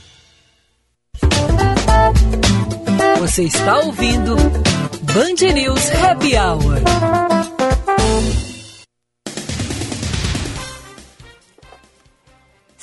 [3.20, 4.36] Você está ouvindo
[5.14, 6.82] Band News Happy Hour.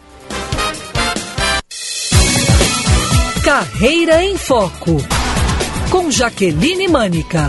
[3.45, 4.97] Carreira em Foco,
[5.91, 7.49] com Jaqueline Mânica.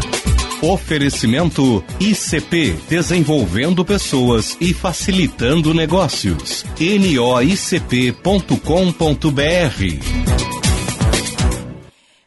[0.61, 6.65] Oferecimento ICP Desenvolvendo Pessoas e Facilitando Negócios.
[6.80, 8.15] noicp.com.br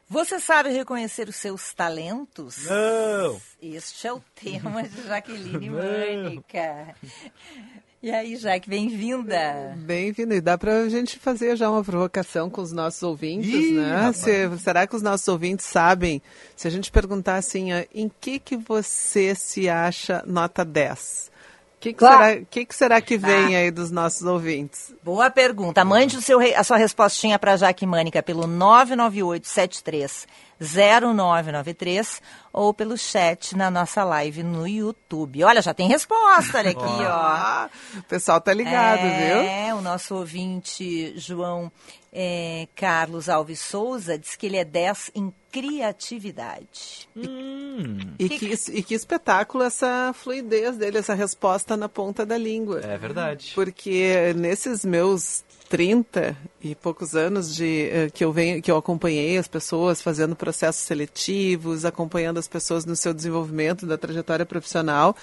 [0.09, 2.65] você sabe reconhecer os seus talentos?
[2.65, 3.41] Não!
[3.61, 6.95] Este é o tema de Jaqueline Mânica.
[8.01, 9.77] E aí, Jaque, bem-vinda.
[9.77, 10.37] Bem-vinda.
[10.37, 14.13] E dá para a gente fazer já uma provocação com os nossos ouvintes, Ih, né?
[14.13, 16.23] Se, será que os nossos ouvintes sabem?
[16.55, 21.38] Se a gente perguntar assim, em que que você se acha nota 10?
[21.79, 22.25] O que, que, Claro.
[22.25, 24.93] será, que, que será que vem aí dos nossos ouvintes?
[25.01, 25.85] Boa pergunta.
[25.85, 28.49] Mande o seu, a sua respostinha para Jaque Mânica pelo
[30.61, 32.21] 998730993
[32.53, 35.45] ou pelo chat na nossa live no YouTube.
[35.45, 37.69] Olha, já tem resposta, olha aqui, ó.
[37.99, 39.39] O pessoal tá ligado, viu?
[39.43, 41.71] É, o nosso ouvinte João
[42.13, 47.09] é, Carlos Alves Souza diz que ele é 10 em criatividade.
[48.19, 52.81] E que, e que espetáculo essa fluidez dele, essa resposta na ponta da língua.
[52.81, 53.53] É verdade.
[53.55, 59.37] Porque nesses meus 30 e poucos anos de eh, que eu venho que eu acompanhei
[59.37, 65.15] as pessoas fazendo processos seletivos, acompanhando as pessoas no seu desenvolvimento da trajetória profissional,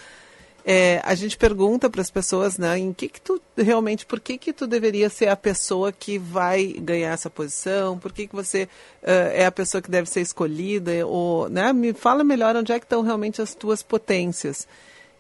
[0.68, 4.36] é, a gente pergunta para as pessoas, né, em que que tu realmente, por que
[4.36, 8.00] que tu deveria ser a pessoa que vai ganhar essa posição?
[8.00, 8.68] Por que que você
[9.04, 11.06] eh, é a pessoa que deve ser escolhida?
[11.06, 14.68] Ou, né, me fala melhor onde é que estão realmente as tuas potências.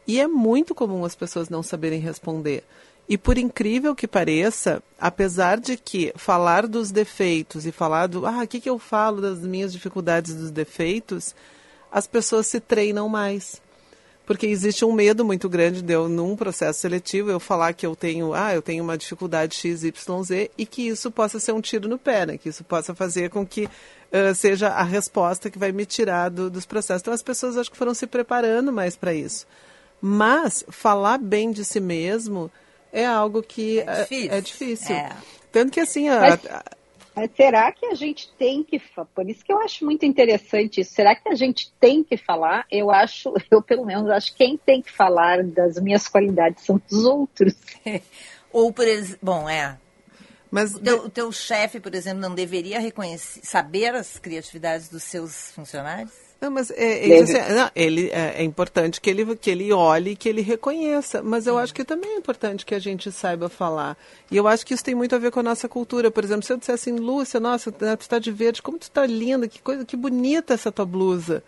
[0.07, 2.63] E é muito comum as pessoas não saberem responder.
[3.07, 8.41] E por incrível que pareça, apesar de que falar dos defeitos e falar do, ah,
[8.43, 11.35] o que, que eu falo das minhas dificuldades dos defeitos,
[11.91, 13.61] as pessoas se treinam mais.
[14.25, 17.95] Porque existe um medo muito grande de eu, num processo seletivo, eu falar que eu
[17.95, 21.99] tenho, ah, eu tenho uma dificuldade XYZ e que isso possa ser um tiro no
[21.99, 22.37] pé, né?
[22.39, 23.69] Que isso possa fazer com que
[24.11, 27.01] ah, seja a resposta que vai me tirar do- dos processos.
[27.03, 29.45] Então as pessoas acho que foram se preparando mais para isso.
[30.01, 32.51] Mas falar bem de si mesmo
[33.01, 34.31] é algo que é difícil.
[34.31, 34.95] É, difícil.
[34.95, 35.09] É.
[35.51, 36.63] Tanto que assim, a- Mas- a-
[37.15, 38.77] Mas será que a gente tem que,
[39.13, 42.65] por isso que eu acho muito interessante isso, será que a gente tem que falar?
[42.69, 46.81] Eu acho, eu pelo menos acho que quem tem que falar das minhas qualidades são
[46.91, 47.53] os outros.
[48.51, 49.77] Ou, por exemplo, bom, é.
[50.51, 55.03] Mas o teu, o teu chefe, por exemplo, não deveria reconhecer, saber as criatividades dos
[55.03, 56.11] seus funcionários?
[56.45, 60.15] Não, mas é, é não, ele, é, é importante que ele, que ele olhe e
[60.15, 63.97] que ele reconheça, mas eu acho que também é importante que a gente saiba falar.
[64.29, 66.11] E eu acho que isso tem muito a ver com a nossa cultura.
[66.11, 69.07] Por exemplo, se eu disser assim, Lúcia, nossa, tu está de verde, como tu está
[69.07, 71.43] linda, que coisa, que bonita essa tua blusa.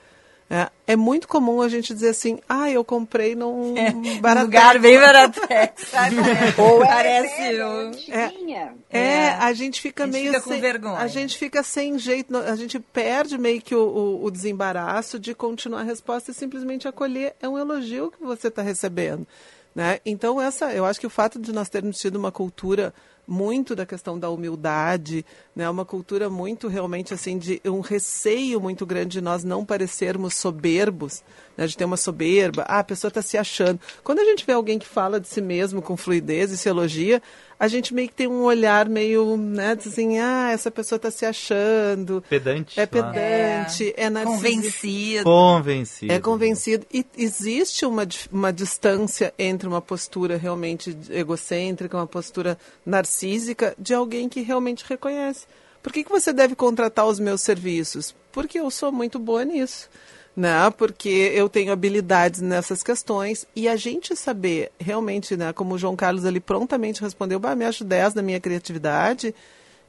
[0.50, 3.74] É, é muito comum a gente dizer assim, ah, eu comprei num
[4.22, 4.46] Baratex.
[4.46, 6.16] lugar bem Baratex, sabe?
[6.58, 7.92] Ou é Parece um-.
[8.10, 9.30] É, É.
[9.32, 10.98] a gente fica A gente meio fica com sem, vergonha.
[11.00, 15.36] A gente fica sem jeito, a gente perde meio que o, o, o desembaraço de
[15.36, 17.36] continuar a resposta e simplesmente acolher.
[17.42, 19.28] É um elogio que você está recebendo.
[19.76, 20.00] Né?
[20.06, 22.94] Então, essa, eu acho que o fato de nós termos tido uma cultura
[23.28, 25.70] muito da questão da humildade, né?
[25.70, 31.24] uma cultura muito realmente assim de um receio muito grande de nós não parecermos soberbos,
[31.58, 31.66] né?
[31.66, 33.80] de ter uma soberba, ah, a pessoa está se achando.
[34.04, 37.22] Quando a gente vê alguém que fala de si mesmo com fluidez e se elogia,
[37.60, 41.26] a gente meio que tem um olhar meio, né, assim, ah, essa pessoa está se
[41.26, 42.80] achando, Pedante.
[42.80, 44.44] é pedante, é, narcisista.
[44.44, 45.24] Convencido.
[45.24, 46.14] Convencido.
[46.14, 46.86] É convencido.
[46.94, 54.30] E existe uma, uma distância entre uma postura realmente egocêntrica, uma postura narcísica, de alguém
[54.30, 55.48] que realmente reconhece.
[55.82, 58.14] Por que, que você deve contratar os meus serviços?
[58.32, 59.90] Porque eu sou muito boa nisso.
[60.38, 60.70] Né?
[60.78, 65.52] Porque eu tenho habilidades nessas questões e a gente saber realmente, né?
[65.52, 69.34] Como o João Carlos ali prontamente respondeu, me acho 10 na minha criatividade,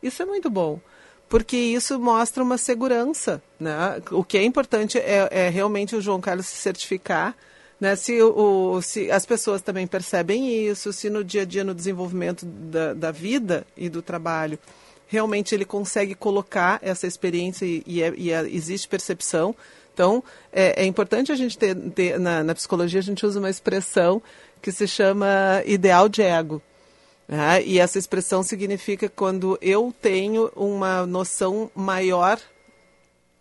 [0.03, 0.80] isso é muito bom.
[1.28, 4.01] Porque isso mostra uma segurança, né?
[4.11, 7.36] O que é importante é, é realmente o João Carlos se certificar,
[7.78, 7.94] né?
[7.94, 12.46] Se, o, se as pessoas também percebem isso, se no dia a dia, no desenvolvimento
[12.46, 14.59] da, da vida e do trabalho,
[15.07, 19.55] realmente ele consegue colocar essa experiência e, e, é, e é, existe percepção,
[19.99, 20.22] então,
[20.53, 24.22] é, é importante a gente ter, ter na, na, psicologia, a gente usa uma expressão
[24.62, 25.26] que se chama
[25.66, 26.62] ideal de ego.
[27.26, 27.64] Né?
[27.64, 32.38] E essa expressão significa quando eu tenho uma noção maior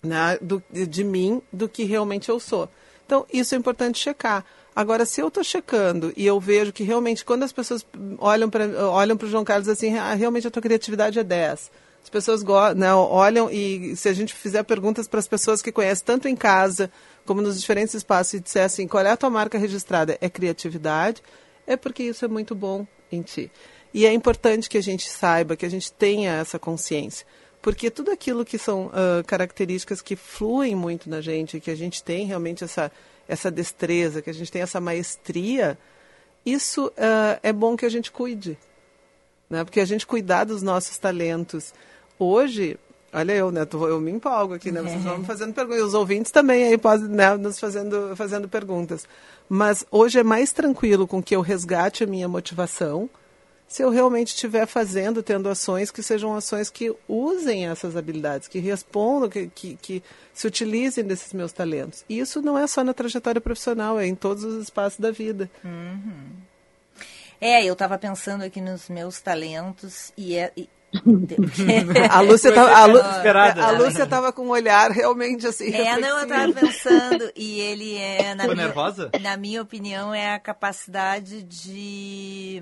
[0.01, 2.67] né, do, de mim do que realmente eu sou.
[3.05, 4.43] Então, isso é importante checar.
[4.75, 7.85] Agora, se eu estou checando e eu vejo que realmente, quando as pessoas
[8.17, 11.69] olham para olham o João Carlos assim, ah, realmente a tua criatividade é 10
[12.07, 12.41] as pessoas
[12.73, 16.37] né, olham e se a gente fizer perguntas para as pessoas que conhecem, tanto em
[16.37, 16.89] casa
[17.25, 20.17] como nos diferentes espaços, e disser assim, qual é a tua marca registrada?
[20.21, 21.21] É criatividade?
[21.67, 23.51] É porque isso é muito bom em ti.
[23.93, 27.27] E é importante que a gente saiba, que a gente tenha essa consciência.
[27.61, 32.01] Porque tudo aquilo que são uh, características que fluem muito na gente, que a gente
[32.01, 32.89] tem realmente essa,
[33.27, 35.77] essa destreza, que a gente tem essa maestria,
[36.45, 38.57] isso uh, é bom que a gente cuide.
[39.49, 39.63] Né?
[39.65, 41.73] Porque a gente cuidar dos nossos talentos,
[42.19, 42.77] hoje,
[43.13, 43.67] olha eu, né?
[43.71, 44.81] Eu me empolgo aqui, né?
[44.81, 45.83] Vocês vão me fazendo perguntas.
[45.83, 49.07] Os ouvintes também aí podem né, nos fazendo, fazendo perguntas.
[49.49, 53.09] Mas hoje é mais tranquilo com que eu resgate a minha motivação
[53.67, 58.59] se eu realmente estiver fazendo, tendo ações que sejam ações que usem essas habilidades, que
[58.59, 60.03] respondam, que, que, que
[60.33, 62.05] se utilizem desses meus talentos.
[62.07, 65.51] E isso não é só na trajetória profissional, é em todos os espaços da vida.
[65.63, 66.29] Uhum.
[67.41, 70.69] É, eu estava pensando aqui nos meus talentos e, é, e
[72.09, 75.73] a Lúcia estava a, Lu, a Lúcia tava com um olhar realmente assim.
[75.73, 79.11] É, não, eu estava pensando e ele é na minha, nervosa?
[79.19, 82.61] na minha opinião é a capacidade de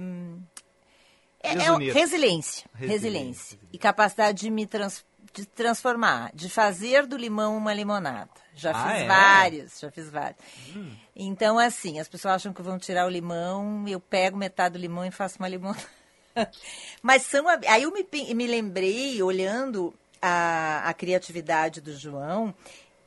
[1.39, 1.93] é, é resiliência.
[1.93, 8.31] resiliência, resiliência e capacidade de me trans, de transformar, de fazer do limão uma limonada.
[8.55, 9.07] Já ah, fiz é?
[9.07, 10.39] vários, já fiz vários.
[10.75, 10.91] Hum.
[11.15, 15.05] Então assim, as pessoas acham que vão tirar o limão, eu pego metade do limão
[15.05, 16.04] e faço uma limonada.
[17.01, 17.45] Mas são.
[17.67, 22.53] Aí eu me, me lembrei, olhando a, a criatividade do João,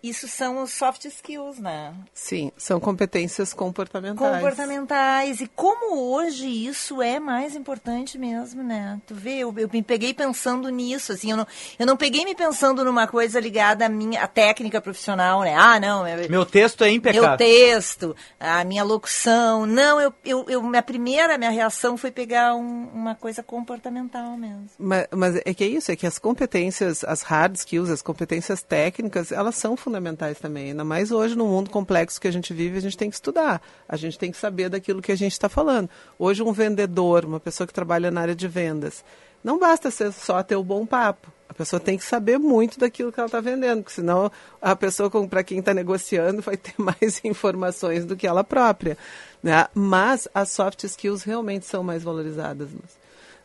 [0.09, 1.95] isso são os soft skills, né?
[2.13, 4.35] Sim, são competências comportamentais.
[4.37, 5.41] Comportamentais.
[5.41, 9.01] E como hoje isso é mais importante mesmo, né?
[9.07, 11.47] Tu vê, eu, eu me peguei pensando nisso, assim, eu não,
[11.79, 15.55] eu não peguei me pensando numa coisa ligada à minha à técnica profissional, né?
[15.55, 16.07] Ah, não.
[16.07, 17.29] Eu, meu texto é impecável.
[17.29, 19.67] Meu texto, a minha locução.
[19.67, 24.69] Não, eu, eu, eu minha primeira, minha reação foi pegar um, uma coisa comportamental mesmo.
[24.79, 28.63] Mas, mas é que é isso, é que as competências, as hard skills, as competências
[28.63, 29.98] técnicas, elas são fundamentais
[30.41, 30.71] também.
[30.71, 33.61] Ainda mais hoje, no mundo complexo que a gente vive, a gente tem que estudar.
[33.89, 35.89] A gente tem que saber daquilo que a gente está falando.
[36.19, 39.05] Hoje, um vendedor, uma pessoa que trabalha na área de vendas,
[39.43, 41.33] não basta ser só ter o bom papo.
[41.49, 44.31] A pessoa tem que saber muito daquilo que ela está vendendo, porque senão
[44.61, 48.99] a pessoa, para quem está negociando, vai ter mais informações do que ela própria.
[49.43, 49.67] Né?
[49.75, 52.69] Mas as soft skills realmente são mais valorizadas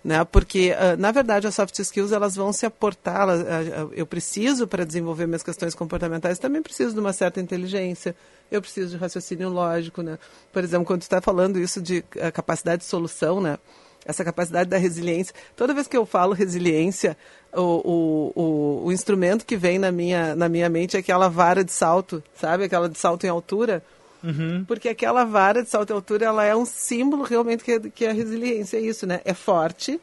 [0.03, 0.23] né?
[0.25, 3.21] Porque uh, na verdade as soft skills elas vão se aportar.
[3.21, 8.15] Elas, uh, eu preciso para desenvolver minhas questões comportamentais também preciso de uma certa inteligência.
[8.51, 10.19] Eu preciso de raciocínio lógico, né?
[10.51, 13.57] Por exemplo, quando está falando isso de capacidade de solução, né?
[14.05, 15.33] Essa capacidade da resiliência.
[15.55, 17.15] Toda vez que eu falo resiliência,
[17.53, 21.63] o, o, o, o instrumento que vem na minha, na minha mente é aquela vara
[21.63, 22.65] de salto, sabe?
[22.65, 23.81] Aquela de salto em altura
[24.23, 24.63] Uhum.
[24.65, 28.05] Porque aquela vara de salto e altura, ela é um símbolo realmente que é, que
[28.05, 29.21] é a resiliência, é isso, né?
[29.25, 29.99] É forte,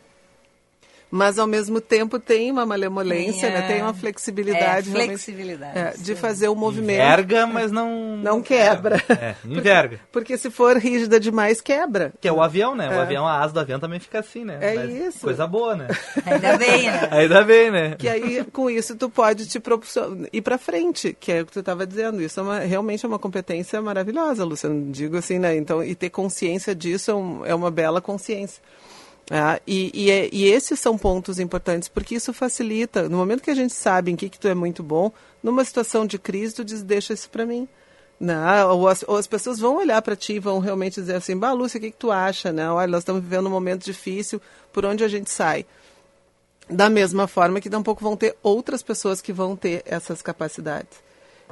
[1.10, 3.50] mas ao mesmo tempo tem uma malemolência, é.
[3.50, 3.62] né?
[3.62, 4.90] tem uma flexibilidade.
[4.90, 5.78] É, flexibilidade.
[5.78, 7.00] É, de fazer o movimento.
[7.00, 8.16] Enverga, mas não.
[8.16, 9.02] Não quebra.
[9.08, 9.98] É, enverga.
[10.12, 12.12] Porque, porque, se for rígida demais, quebra.
[12.20, 12.88] Que é o avião, né?
[12.88, 12.98] O é.
[13.00, 14.58] avião, a asa do avião também fica assim, né?
[14.60, 15.20] É mas isso.
[15.20, 15.88] Coisa boa, né?
[16.24, 17.08] Ainda bem, né?
[17.10, 17.96] Ainda bem, né?
[17.98, 21.52] Que aí, com isso, tu pode te propulsionar, ir pra frente, que é o que
[21.52, 22.22] tu estava dizendo.
[22.22, 24.92] Isso é uma, realmente é uma competência maravilhosa, Luciano.
[24.92, 25.56] Digo assim, né?
[25.56, 27.10] Então, e ter consciência disso
[27.44, 28.62] é, é uma bela consciência.
[29.30, 33.08] É, e, e, é, e, esses são pontos importantes, porque isso facilita.
[33.08, 36.04] No momento que a gente sabe em que, que tu é muito bom, numa situação
[36.04, 37.68] de crise, tu diz, deixa isso para mim.
[38.18, 38.64] Né?
[38.64, 41.52] Ou, as, ou as pessoas vão olhar para ti e vão realmente dizer assim, bah,
[41.52, 42.52] Lúcia, o que, que tu acha?
[42.52, 42.68] Né?
[42.68, 45.64] Olha, nós estamos vivendo um momento difícil, por onde a gente sai?
[46.68, 50.98] Da mesma forma que tampouco vão ter outras pessoas que vão ter essas capacidades.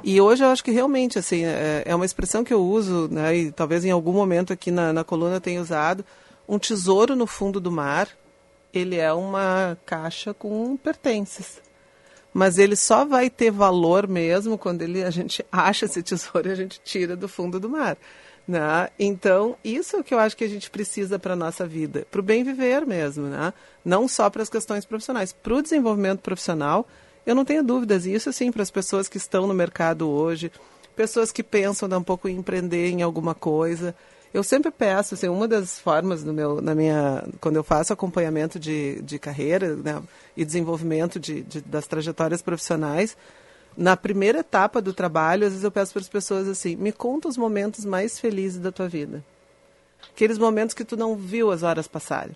[0.03, 3.35] E hoje eu acho que realmente, assim, é, é uma expressão que eu uso, né,
[3.35, 6.05] e talvez em algum momento aqui na, na coluna tenha usado,
[6.49, 8.09] um tesouro no fundo do mar,
[8.73, 11.61] ele é uma caixa com pertences.
[12.31, 16.51] mas ele só vai ter valor mesmo quando ele, a gente acha esse tesouro e
[16.51, 17.97] a gente tira do fundo do mar.
[18.47, 18.89] Né?
[18.99, 22.07] Então, isso é o que eu acho que a gente precisa para a nossa vida,
[22.09, 23.53] para o bem viver mesmo, né?
[23.85, 25.31] não só para as questões profissionais.
[25.31, 26.87] Para o desenvolvimento profissional,
[27.25, 30.51] eu não tenho dúvidas, e isso sim para as pessoas que estão no mercado hoje,
[30.95, 33.95] pessoas que pensam um pouco em empreender em alguma coisa.
[34.33, 38.59] Eu sempre peço, assim, uma das formas no meu, na minha, quando eu faço acompanhamento
[38.59, 40.01] de, de carreira né,
[40.37, 43.17] e desenvolvimento de, de, das trajetórias profissionais,
[43.75, 47.27] na primeira etapa do trabalho, às vezes eu peço para as pessoas assim, me conta
[47.27, 49.23] os momentos mais felizes da tua vida.
[50.13, 52.35] Aqueles momentos que tu não viu as horas passarem.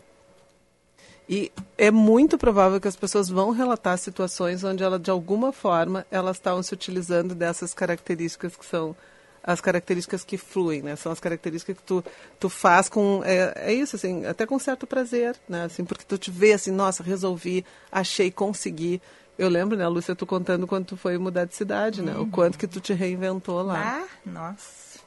[1.27, 6.05] E é muito provável que as pessoas vão relatar situações onde ela, de alguma forma,
[6.11, 8.95] elas estavam se utilizando dessas características que são
[9.43, 10.95] as características que fluem, né?
[10.95, 12.03] São as características que tu,
[12.39, 15.65] tu faz com é, é isso assim, até com certo prazer, né?
[15.65, 19.01] Assim, porque tu te vê assim, nossa, resolvi, achei, consegui.
[19.37, 22.15] Eu lembro, né, Lúcia, tu contando quando tu foi mudar de cidade, né?
[22.15, 24.03] O quanto que tu te reinventou lá.
[24.03, 24.99] Ah, nossa.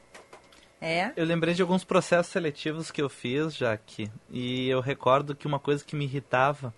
[0.79, 1.11] É.
[1.15, 4.11] Eu lembrei de alguns processos seletivos que eu fiz, já aqui.
[4.29, 6.73] E eu recordo que uma coisa que me irritava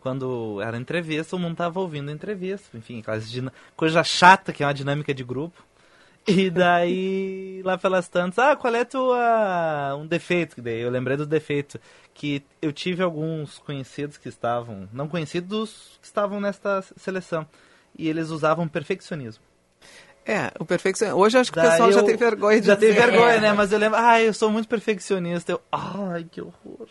[0.00, 2.76] quando era entrevista, eu não estava ouvindo a entrevista.
[2.76, 3.02] Enfim,
[3.76, 5.62] coisa chata que é uma dinâmica de grupo.
[6.28, 9.94] E daí, lá pelas tantas, ah, qual é tua.
[9.96, 10.60] um defeito?
[10.60, 11.78] Daí eu lembrei do defeito.
[12.12, 14.88] Que eu tive alguns conhecidos que estavam.
[14.92, 17.46] não conhecidos que estavam nesta seleção.
[17.96, 19.44] E eles usavam perfeccionismo.
[20.24, 21.20] É, o perfeccionismo.
[21.20, 22.94] Hoje acho que Daí o pessoal eu, já tem vergonha de Já dizer.
[22.94, 23.52] tem vergonha, né?
[23.54, 25.52] Mas eu lembro, ah, eu sou muito perfeccionista.
[25.52, 26.88] Eu, ai, que horror.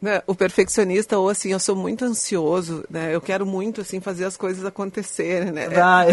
[0.00, 4.26] Né, o perfeccionista ou assim eu sou muito ansioso né eu quero muito assim fazer
[4.26, 5.66] as coisas acontecerem né.
[5.82, 6.04] Ah,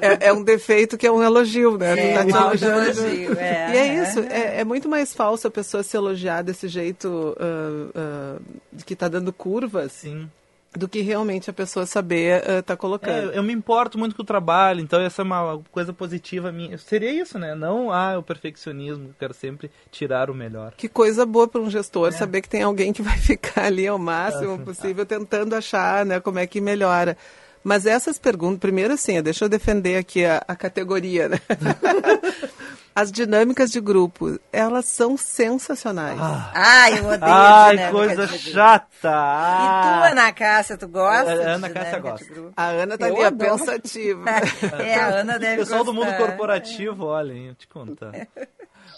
[0.00, 3.76] é, é, um defeito que é um elogio né é, tá um elogio, é, e
[3.76, 8.84] é isso é, é, muito mais falso a pessoa se elogiar desse jeito uh, uh,
[8.84, 10.28] que está dando curvas sim
[10.74, 13.32] do que realmente a pessoa saber uh, tá colocando.
[13.32, 16.78] É, eu me importo muito com o trabalho, então essa é uma coisa positiva minha.
[16.78, 17.54] Seria isso, né?
[17.54, 20.72] Não ah, o perfeccionismo, eu quero sempre tirar o melhor.
[20.76, 22.12] Que coisa boa para um gestor é.
[22.12, 26.38] saber que tem alguém que vai ficar ali ao máximo possível tentando achar, né, como
[26.38, 27.16] é que melhora.
[27.62, 31.38] Mas essas perguntas, primeiro assim, deixa eu defender aqui a, a categoria, né?
[32.94, 36.18] As dinâmicas de grupo, elas são sensacionais.
[36.20, 39.10] Ah, Ai, eu odeio Ai, coisa chata.
[39.10, 40.02] Ah.
[40.04, 41.30] E tu, Ana Cássia, tu gosta?
[41.30, 42.52] A, Ana Cássia gosta.
[42.56, 43.50] A Ana tá eu ali, adoro.
[43.58, 44.24] pensativa.
[44.82, 45.92] é, a Ana deve O pessoal gostar.
[45.92, 48.12] do mundo corporativo, olha, eu te contar.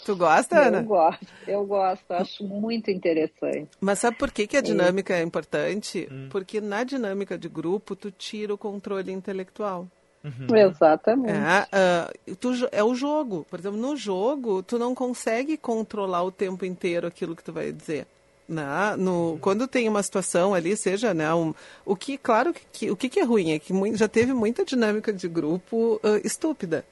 [0.04, 0.78] Tu gosta, Ana?
[0.78, 3.68] Eu gosto, eu gosto, acho muito interessante.
[3.80, 6.08] Mas sabe por que, que a dinâmica é, é importante?
[6.10, 6.28] Hum.
[6.30, 9.86] Porque na dinâmica de grupo, tu tira o controle intelectual.
[10.24, 10.56] Uhum.
[10.56, 11.30] Exatamente.
[11.30, 13.46] É, uh, tu, é o jogo.
[13.50, 17.70] Por exemplo, no jogo, tu não consegue controlar o tempo inteiro aquilo que tu vai
[17.70, 18.06] dizer.
[18.48, 18.96] Né?
[18.96, 19.38] No, uhum.
[19.38, 21.54] Quando tem uma situação ali, seja, né, um,
[21.84, 24.64] o que, claro, que, o que, que é ruim é que muito, já teve muita
[24.64, 26.84] dinâmica de grupo uh, estúpida.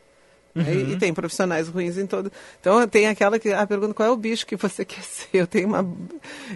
[0.55, 0.65] Uhum.
[0.65, 2.31] E, e, tem profissionais ruins em todo.
[2.61, 5.29] Então tem aquela que a pergunta qual é o bicho que você quer ser.
[5.33, 5.87] Eu tenho uma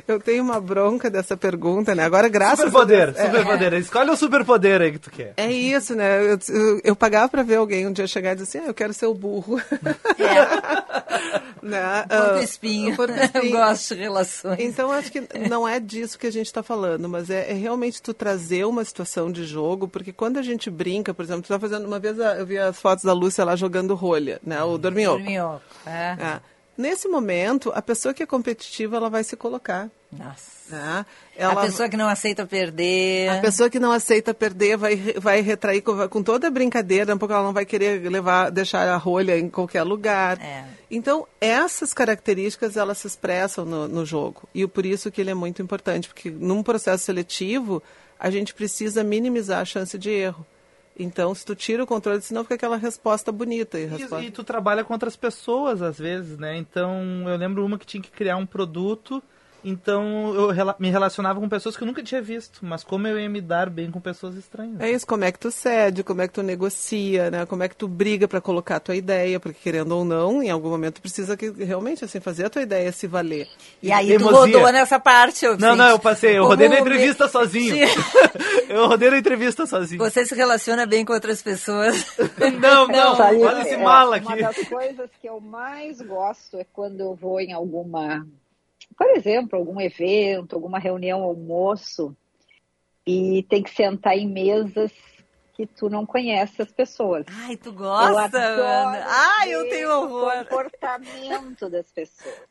[0.06, 2.04] eu tenho uma bronca dessa pergunta, né?
[2.04, 3.74] Agora graças superpoder, a Deus, superpoder.
[3.74, 3.78] É.
[3.78, 5.32] Escolhe o superpoder aí que tu quer.
[5.36, 6.20] É isso, né?
[6.20, 8.74] Eu, eu, eu pagava para ver alguém um dia chegar e dizer assim, ah, eu
[8.74, 9.58] quero ser o burro.
[10.18, 11.46] É.
[11.66, 12.04] né?
[12.08, 12.96] Porco espinho.
[12.98, 13.44] Uh, espinho.
[13.44, 14.60] Eu gosto de relações.
[14.60, 18.00] Então acho que não é disso que a gente está falando, mas é, é, realmente
[18.00, 21.58] tu trazer uma situação de jogo, porque quando a gente brinca, por exemplo, tu tá
[21.58, 24.62] fazendo uma vez eu vi as fotos da Lúcia lá jogando rolha, né?
[24.62, 25.18] O dorminhoco.
[25.18, 26.16] Dorminhoco, é.
[26.18, 26.40] é.
[26.76, 29.90] Nesse momento, a pessoa que é competitiva, ela vai se colocar.
[30.12, 30.55] Nossa.
[30.68, 31.06] Né?
[31.36, 33.28] Ela, a pessoa que não aceita perder.
[33.28, 37.32] A pessoa que não aceita perder vai, vai retrair com, com toda a brincadeira, porque
[37.32, 40.40] ela não vai querer levar, deixar a rolha em qualquer lugar.
[40.40, 40.64] É.
[40.90, 44.48] Então, essas características, elas se expressam no, no jogo.
[44.54, 47.82] E por isso que ele é muito importante, porque num processo seletivo,
[48.18, 50.46] a gente precisa minimizar a chance de erro.
[50.98, 53.78] Então, se tu tira o controle, senão fica aquela resposta bonita.
[53.78, 54.24] E, resposta...
[54.24, 56.56] e, e tu trabalha com outras pessoas, às vezes, né?
[56.56, 59.22] Então, eu lembro uma que tinha que criar um produto
[59.68, 63.28] então eu me relacionava com pessoas que eu nunca tinha visto, mas como eu ia
[63.28, 64.78] me dar bem com pessoas estranhas.
[64.78, 67.44] É isso, como é que tu cede, como é que tu negocia, né?
[67.46, 70.50] Como é que tu briga para colocar a tua ideia, porque querendo ou não, em
[70.50, 73.48] algum momento precisa que realmente assim fazer a tua ideia se valer.
[73.82, 76.68] E, e aí tu rodou nessa parte, eu Não, não, eu passei, eu como rodei
[76.68, 77.30] na entrevista me...
[77.30, 77.88] sozinho.
[78.70, 79.98] eu rodei na entrevista sozinho.
[79.98, 82.06] Você se relaciona bem com outras pessoas?
[82.60, 84.26] não, não, não olha esse mala aqui.
[84.26, 88.24] Uma das coisas que eu mais gosto é quando eu vou em alguma
[88.96, 92.16] por exemplo, algum evento, alguma reunião, almoço,
[93.06, 94.92] e tem que sentar em mesas
[95.56, 97.24] que tu não conhece as pessoas.
[97.30, 99.06] Ai, tu gosta, Ana?
[99.06, 100.42] Ai, eu tenho horror.
[100.42, 102.42] O comportamento das pessoas.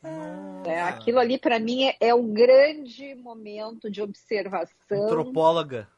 [0.64, 5.04] É, aquilo ali, para mim, é, é um grande momento de observação.
[5.04, 5.88] Antropóloga.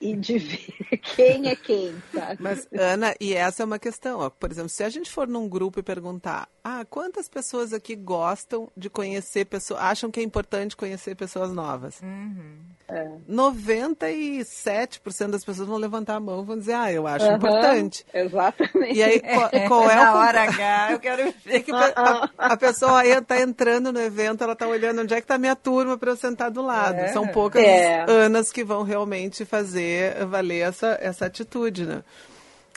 [0.00, 2.42] e de ver quem é quem, sabe?
[2.42, 4.20] Mas, Ana, e essa é uma questão.
[4.20, 4.30] Ó.
[4.30, 8.68] Por exemplo, se a gente for num grupo e perguntar, ah, quantas pessoas aqui gostam
[8.76, 12.00] de conhecer pessoas, acham que é importante conhecer pessoas novas?
[12.02, 12.58] Uhum.
[12.88, 13.08] É.
[13.30, 18.04] 97% das pessoas vão levantar a mão e vão dizer, ah, eu acho Aham, importante.
[18.12, 18.98] Exatamente.
[18.98, 20.16] E aí, qual, qual é Na o...
[20.18, 21.46] hora H, eu quero ver.
[21.56, 25.20] É que a, a pessoa aí tá entrando no evento, ela tá olhando onde é
[25.20, 26.98] que tá a minha turma para eu sentar do lado.
[26.98, 27.12] É.
[27.12, 28.04] São poucas É.
[28.08, 32.02] Anas que vão realmente fazer valer essa, essa atitude, né?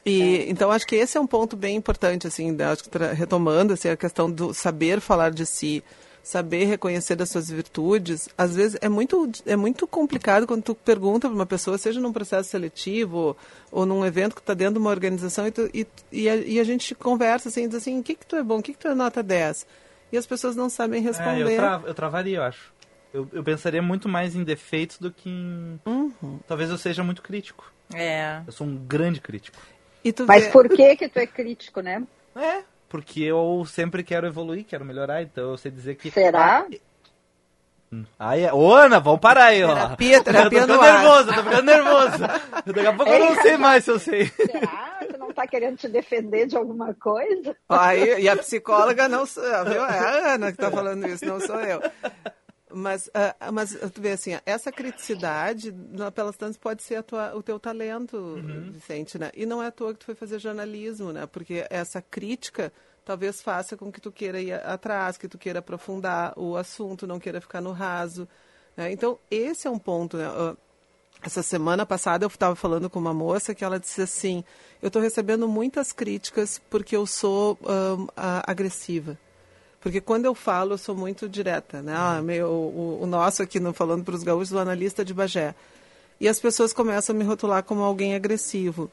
[0.05, 2.65] E, Então, acho que esse é um ponto bem importante, assim, né?
[2.65, 5.83] acho que retomando assim, a questão do saber falar de si,
[6.23, 11.27] saber reconhecer das suas virtudes, às vezes é muito, é muito complicado quando tu pergunta
[11.27, 13.37] para uma pessoa, seja num processo seletivo ou,
[13.71, 16.59] ou num evento que está dentro de uma organização e, tu- e, e, a, e
[16.59, 18.79] a gente conversa assim, diz assim, o que que tu é bom, o que que
[18.79, 19.65] tu é nota 10?
[20.11, 21.41] E as pessoas não sabem É, responder.
[21.51, 22.73] eu, tra eu travaria, eu acho.
[23.13, 25.79] Eu, eu pensaria muito mais em defeitos do que em.
[25.85, 26.39] Uhum.
[26.47, 27.71] Talvez eu seja muito crítico.
[27.93, 28.41] É.
[28.45, 29.57] Eu sou um grande crítico.
[30.03, 32.03] E tu Mas vê- por que que tu é crítico, né?
[32.35, 36.09] É, porque eu sempre quero evoluir, quero melhorar, então eu sei dizer que.
[36.11, 36.65] Será?
[38.19, 39.73] Aí, é- ô Ana, vamos parar aí, ó.
[39.73, 42.17] Terapia, terapia eu tô ficando nervoso, eu tô ficando nervoso.
[42.67, 44.27] Daqui a pouco eu não sei mais se eu sei.
[44.27, 44.99] Será?
[45.11, 47.55] Tu não tá querendo te defender de alguma coisa?
[47.67, 49.83] Aí, e a psicóloga não sou eu, viu?
[49.85, 51.81] É a Ana que está falando isso, não sou eu.
[52.71, 55.73] Mas, ah, mas tu vê assim, essa criticidade,
[56.13, 59.31] pelas tantas, pode ser a tua- o teu talento, Vicente, né?
[59.35, 61.25] E não é à toa que tu foi fazer jornalismo, né?
[61.25, 62.71] Porque essa crítica
[63.03, 67.19] talvez faça com que tu queira ir atrás, que tu queira aprofundar o assunto, não
[67.19, 68.27] queira ficar no raso.
[68.77, 68.91] né?
[68.91, 70.25] Então, esse é um ponto, né?
[70.27, 70.55] Ah,
[71.23, 74.43] essa semana passada eu estava falando com uma moça que ela disse assim:
[74.81, 77.57] eu estou recebendo muitas críticas porque eu sou
[78.15, 79.17] a- agressiva.
[79.81, 81.93] Porque quando eu falo, eu sou muito direta, né?
[81.95, 85.55] Ah, meu, o, o nosso aqui, no, falando para os gaúchos, o analista de Bagé.
[86.19, 88.91] E as pessoas começam a me rotular como alguém agressivo.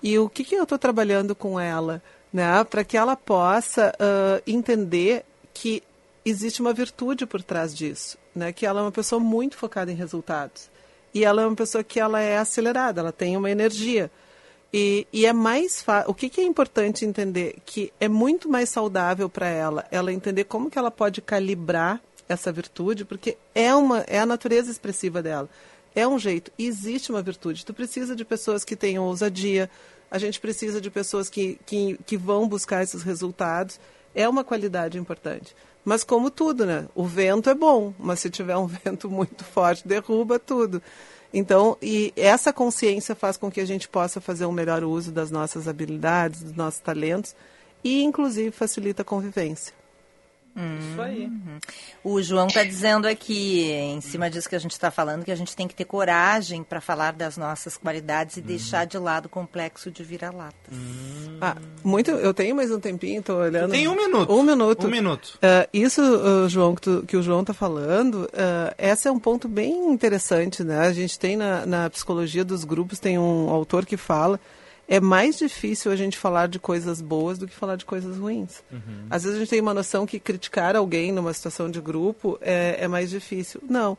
[0.00, 2.00] E o que, que eu estou trabalhando com ela?
[2.32, 2.62] Né?
[2.64, 5.82] Para que ela possa ah, entender que
[6.24, 8.16] existe uma virtude por trás disso.
[8.34, 8.52] Né?
[8.52, 10.70] Que ela é uma pessoa muito focada em resultados.
[11.12, 14.08] E ela é uma pessoa que ela é acelerada, ela tem uma energia.
[14.72, 16.10] E, e é mais fácil.
[16.10, 17.56] O que, que é importante entender?
[17.64, 22.52] Que é muito mais saudável para ela, ela entender como que ela pode calibrar essa
[22.52, 25.48] virtude, porque é, uma, é a natureza expressiva dela.
[25.94, 26.52] É um jeito.
[26.58, 27.64] Existe uma virtude.
[27.64, 29.70] Tu precisa de pessoas que tenham ousadia,
[30.10, 33.80] a gente precisa de pessoas que, que, que vão buscar esses resultados.
[34.14, 35.54] É uma qualidade importante.
[35.84, 36.86] Mas como tudo, né?
[36.94, 40.82] O vento é bom, mas se tiver um vento muito forte, derruba tudo.
[41.32, 45.30] Então, e essa consciência faz com que a gente possa fazer um melhor uso das
[45.30, 47.36] nossas habilidades, dos nossos talentos
[47.84, 49.77] e, inclusive, facilita a convivência.
[50.90, 51.26] Isso aí.
[51.26, 51.58] Uhum.
[52.02, 55.36] O João está dizendo aqui, em cima disso que a gente está falando, que a
[55.36, 59.28] gente tem que ter coragem para falar das nossas qualidades e deixar de lado o
[59.28, 60.74] complexo de vira-latas.
[61.40, 63.70] Ah, muito, eu tenho mais um tempinho, estou olhando.
[63.70, 64.32] Tem um minuto.
[64.32, 64.86] Um minuto.
[64.86, 65.38] Um minuto.
[65.40, 69.18] Ah, isso, ah, João, que, tu- que o João está falando, ah, esse é um
[69.20, 70.80] ponto bem interessante, né?
[70.80, 74.40] A gente tem na, na psicologia dos grupos, tem um autor que fala,
[74.88, 78.62] é mais difícil a gente falar de coisas boas do que falar de coisas ruins.
[79.10, 82.78] Às vezes a gente tem uma noção que criticar alguém numa situação de grupo é,
[82.80, 83.60] é mais difícil.
[83.68, 83.98] Não.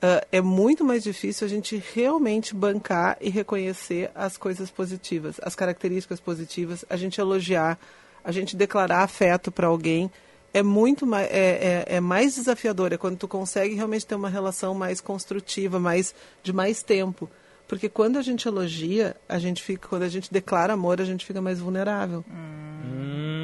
[0.00, 5.54] Ah, é muito mais difícil a gente realmente bancar e reconhecer as coisas positivas, as
[5.54, 7.78] características positivas, a gente elogiar,
[8.24, 10.10] a gente declarar afeto para alguém.
[10.54, 14.30] É muito mais, é, é, é mais desafiador, é quando tu consegue realmente ter uma
[14.30, 17.28] relação mais construtiva, mais de mais tempo.
[17.68, 21.24] Porque quando a gente elogia, a gente fica, quando a gente declara amor, a gente
[21.26, 22.24] fica mais vulnerável.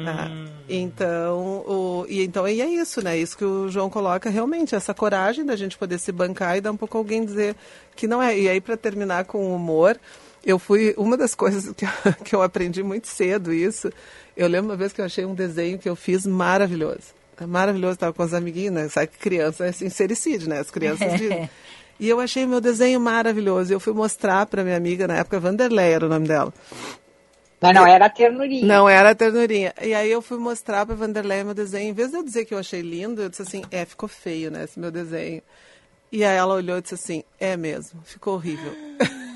[0.07, 0.29] Ah,
[0.67, 3.17] então, o, e então e é isso, né?
[3.17, 6.71] Isso que o João coloca realmente, essa coragem da gente poder se bancar e dar
[6.71, 7.55] um pouco alguém dizer
[7.95, 8.37] que não é.
[8.37, 9.99] E aí, para terminar com o humor,
[10.45, 10.93] eu fui.
[10.97, 13.91] Uma das coisas que, eu- que eu aprendi muito cedo isso,
[14.35, 17.13] eu lembro uma vez que eu achei um desenho que eu fiz maravilhoso.
[17.47, 18.87] Maravilhoso, estava com as amiguinhas, né?
[18.89, 20.59] Sabe que criança é sincericídio, né?
[20.59, 21.49] As crianças dizem.
[21.99, 23.71] E eu achei meu desenho maravilhoso.
[23.71, 26.53] Eu fui mostrar para minha amiga, na época, Vanderlei era o nome dela.
[27.61, 28.65] Mas não era ternurinha.
[28.65, 29.73] Não era a ternurinha.
[29.81, 31.89] E aí eu fui mostrar para Vanderlei meu desenho.
[31.89, 34.51] Em vez de eu dizer que eu achei lindo, eu disse assim: é, ficou feio,
[34.51, 35.41] né, esse meu desenho.
[36.11, 38.73] E aí ela olhou e disse assim: é mesmo, ficou horrível.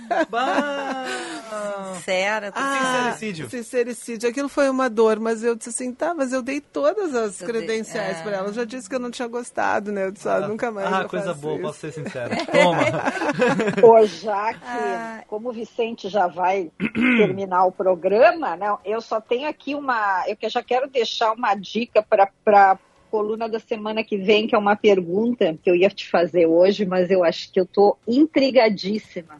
[2.04, 2.52] Sério?
[2.56, 3.50] Ah, Sincericídio.
[3.50, 4.30] Sincericídio.
[4.30, 7.48] Aquilo foi uma dor, mas eu disse assim, tá, mas eu dei todas as Eu
[7.48, 8.24] dei- credenciais é.
[8.24, 8.48] para ela.
[8.48, 10.06] Eu já disse que eu não tinha gostado, né?
[10.06, 11.62] Eu disse, ah, nunca mais Ah, eu coisa faço boa, isso.
[11.64, 12.30] posso ser sincero.
[12.52, 13.88] Toma.
[13.88, 15.24] Ô, já que, Ah.
[15.28, 20.24] como o Vicente já vai terminar o programa, não, eu só tenho aqui uma.
[20.28, 22.78] Eu que já quero deixar uma dica para a
[23.12, 26.86] coluna da semana que vem, que é uma pergunta que eu ia te fazer hoje,
[26.86, 29.38] mas eu acho que eu estou intrigadíssima.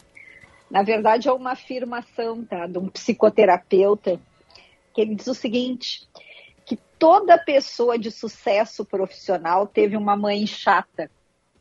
[0.70, 4.20] Na verdade, é uma afirmação tá, de um psicoterapeuta
[4.94, 6.08] que ele diz o seguinte:
[6.66, 11.10] que toda pessoa de sucesso profissional teve uma mãe chata.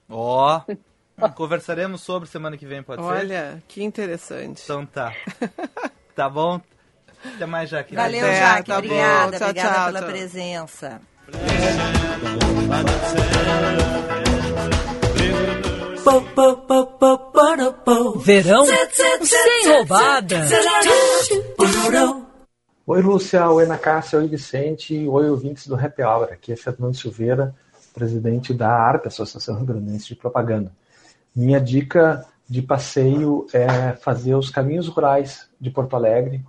[0.09, 0.61] Ó,
[1.21, 3.25] oh, conversaremos sobre semana que vem, pode Olha, ser?
[3.25, 4.63] Olha, que interessante.
[4.63, 5.15] Então tá.
[6.15, 6.61] tá bom?
[7.35, 7.95] Até mais, Jaque.
[7.95, 8.69] Valeu, É, Jaque.
[8.69, 9.39] tá obrigada, bom.
[9.39, 10.11] Tchau, obrigada tchau, pela tchau.
[10.11, 11.01] presença.
[18.17, 20.37] Verão sem roubada.
[22.87, 23.51] Oi, Lúcia.
[23.51, 24.19] Oi, Ana Cássia.
[24.19, 25.07] Oi, Vicente.
[25.07, 26.33] Oi, ouvintes do Happy Hour.
[26.33, 27.55] Aqui é Fernando Silveira,
[27.93, 30.73] presidente da ARP, Associação Rio Grandense de Propaganda.
[31.37, 36.43] Minha dica de passeio é fazer os caminhos rurais de Porto Alegre.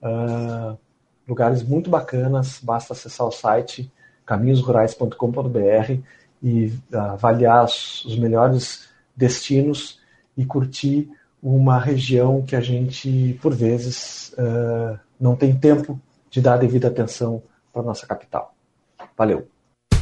[0.00, 0.78] Uh,
[1.26, 3.92] lugares muito bacanas, basta acessar o site
[4.24, 6.00] caminhosrurais.com.br
[6.40, 8.88] e avaliar os, os melhores
[9.20, 10.00] destinos
[10.36, 11.08] e curtir
[11.42, 16.00] uma região que a gente, por vezes, uh, não tem tempo
[16.30, 17.42] de dar a devida atenção
[17.72, 18.54] para nossa capital.
[19.16, 19.46] Valeu!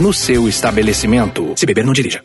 [0.00, 1.52] no seu estabelecimento.
[1.54, 2.24] Se beber, não dirija.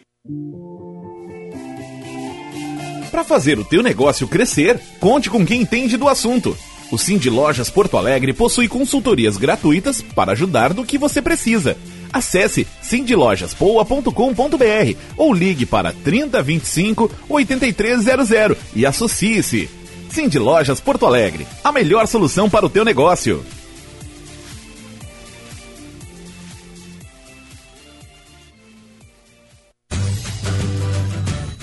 [3.11, 6.57] Para fazer o teu negócio crescer, conte com quem entende do assunto.
[6.91, 11.77] O Cindy Lojas Porto Alegre possui consultorias gratuitas para ajudar no que você precisa.
[12.11, 19.69] Acesse cindylojaspoa.com.br ou ligue para 3025 8300 e associe-se.
[20.09, 23.45] Cindy Lojas Porto Alegre, a melhor solução para o teu negócio.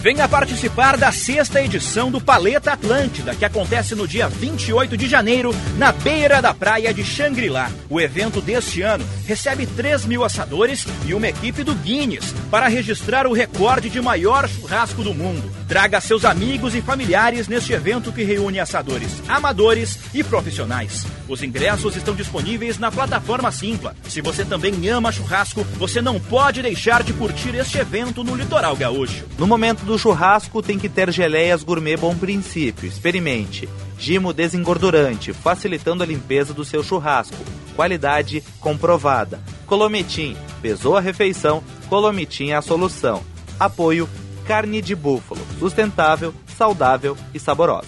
[0.00, 5.54] Venha participar da sexta edição do Paleta Atlântida, que acontece no dia 28 de janeiro,
[5.76, 7.70] na beira da praia de Xangri-Lá.
[7.90, 13.26] O evento deste ano recebe 3 mil assadores e uma equipe do Guinness para registrar
[13.26, 15.59] o recorde de maior churrasco do mundo.
[15.70, 21.06] Traga seus amigos e familiares neste evento que reúne assadores amadores e profissionais.
[21.28, 23.94] Os ingressos estão disponíveis na plataforma Simpla.
[24.08, 28.74] Se você também ama churrasco, você não pode deixar de curtir este evento no Litoral
[28.74, 29.26] Gaúcho.
[29.38, 32.88] No momento do churrasco tem que ter geleias gourmet bom princípio.
[32.88, 33.68] Experimente.
[33.96, 37.36] Gimo desengordurante, facilitando a limpeza do seu churrasco.
[37.76, 39.38] Qualidade comprovada.
[39.66, 40.36] Colometim.
[40.60, 43.22] Pesou a refeição, Colometim é a solução.
[43.56, 44.08] Apoio
[44.50, 45.40] carne de búfalo.
[45.60, 47.86] Sustentável, saudável e saborosa.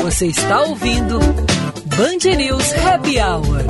[0.00, 3.66] Você está ouvindo Band News Happy Hour.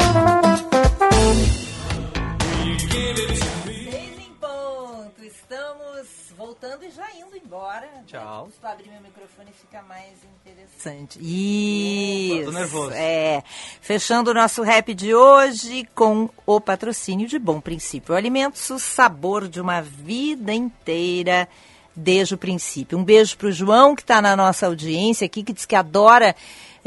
[6.57, 7.87] Voltando e já indo embora.
[8.07, 8.49] Tchau.
[8.51, 11.19] Se tu abrir meu microfone fica mais interessante.
[11.21, 12.47] Isso.
[12.47, 12.93] Tô nervoso.
[12.95, 13.43] É.
[13.81, 19.49] Fechando o nosso rap de hoje com o patrocínio de Bom Princípio Alimentos, o sabor
[19.49, 21.47] de uma vida inteira
[21.95, 22.99] desde o princípio.
[22.99, 26.35] Um beijo para o João, que está na nossa audiência aqui, que diz que adora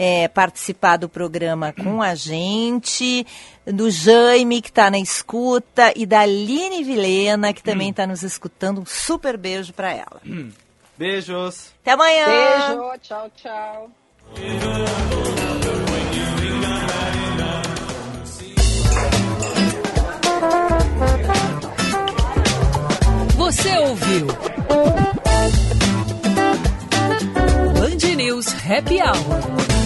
[0.01, 3.27] é, participar do programa com a gente,
[3.65, 8.79] do Jaime, que está na escuta, e da Aline Vilena, que também está nos escutando.
[8.79, 10.21] Um super beijo para ela.
[10.97, 11.73] Beijos.
[11.81, 12.27] Até amanhã.
[12.27, 13.91] Beijo, tchau, tchau.
[23.35, 24.27] Você ouviu?
[27.73, 29.78] Band News Happy Hour.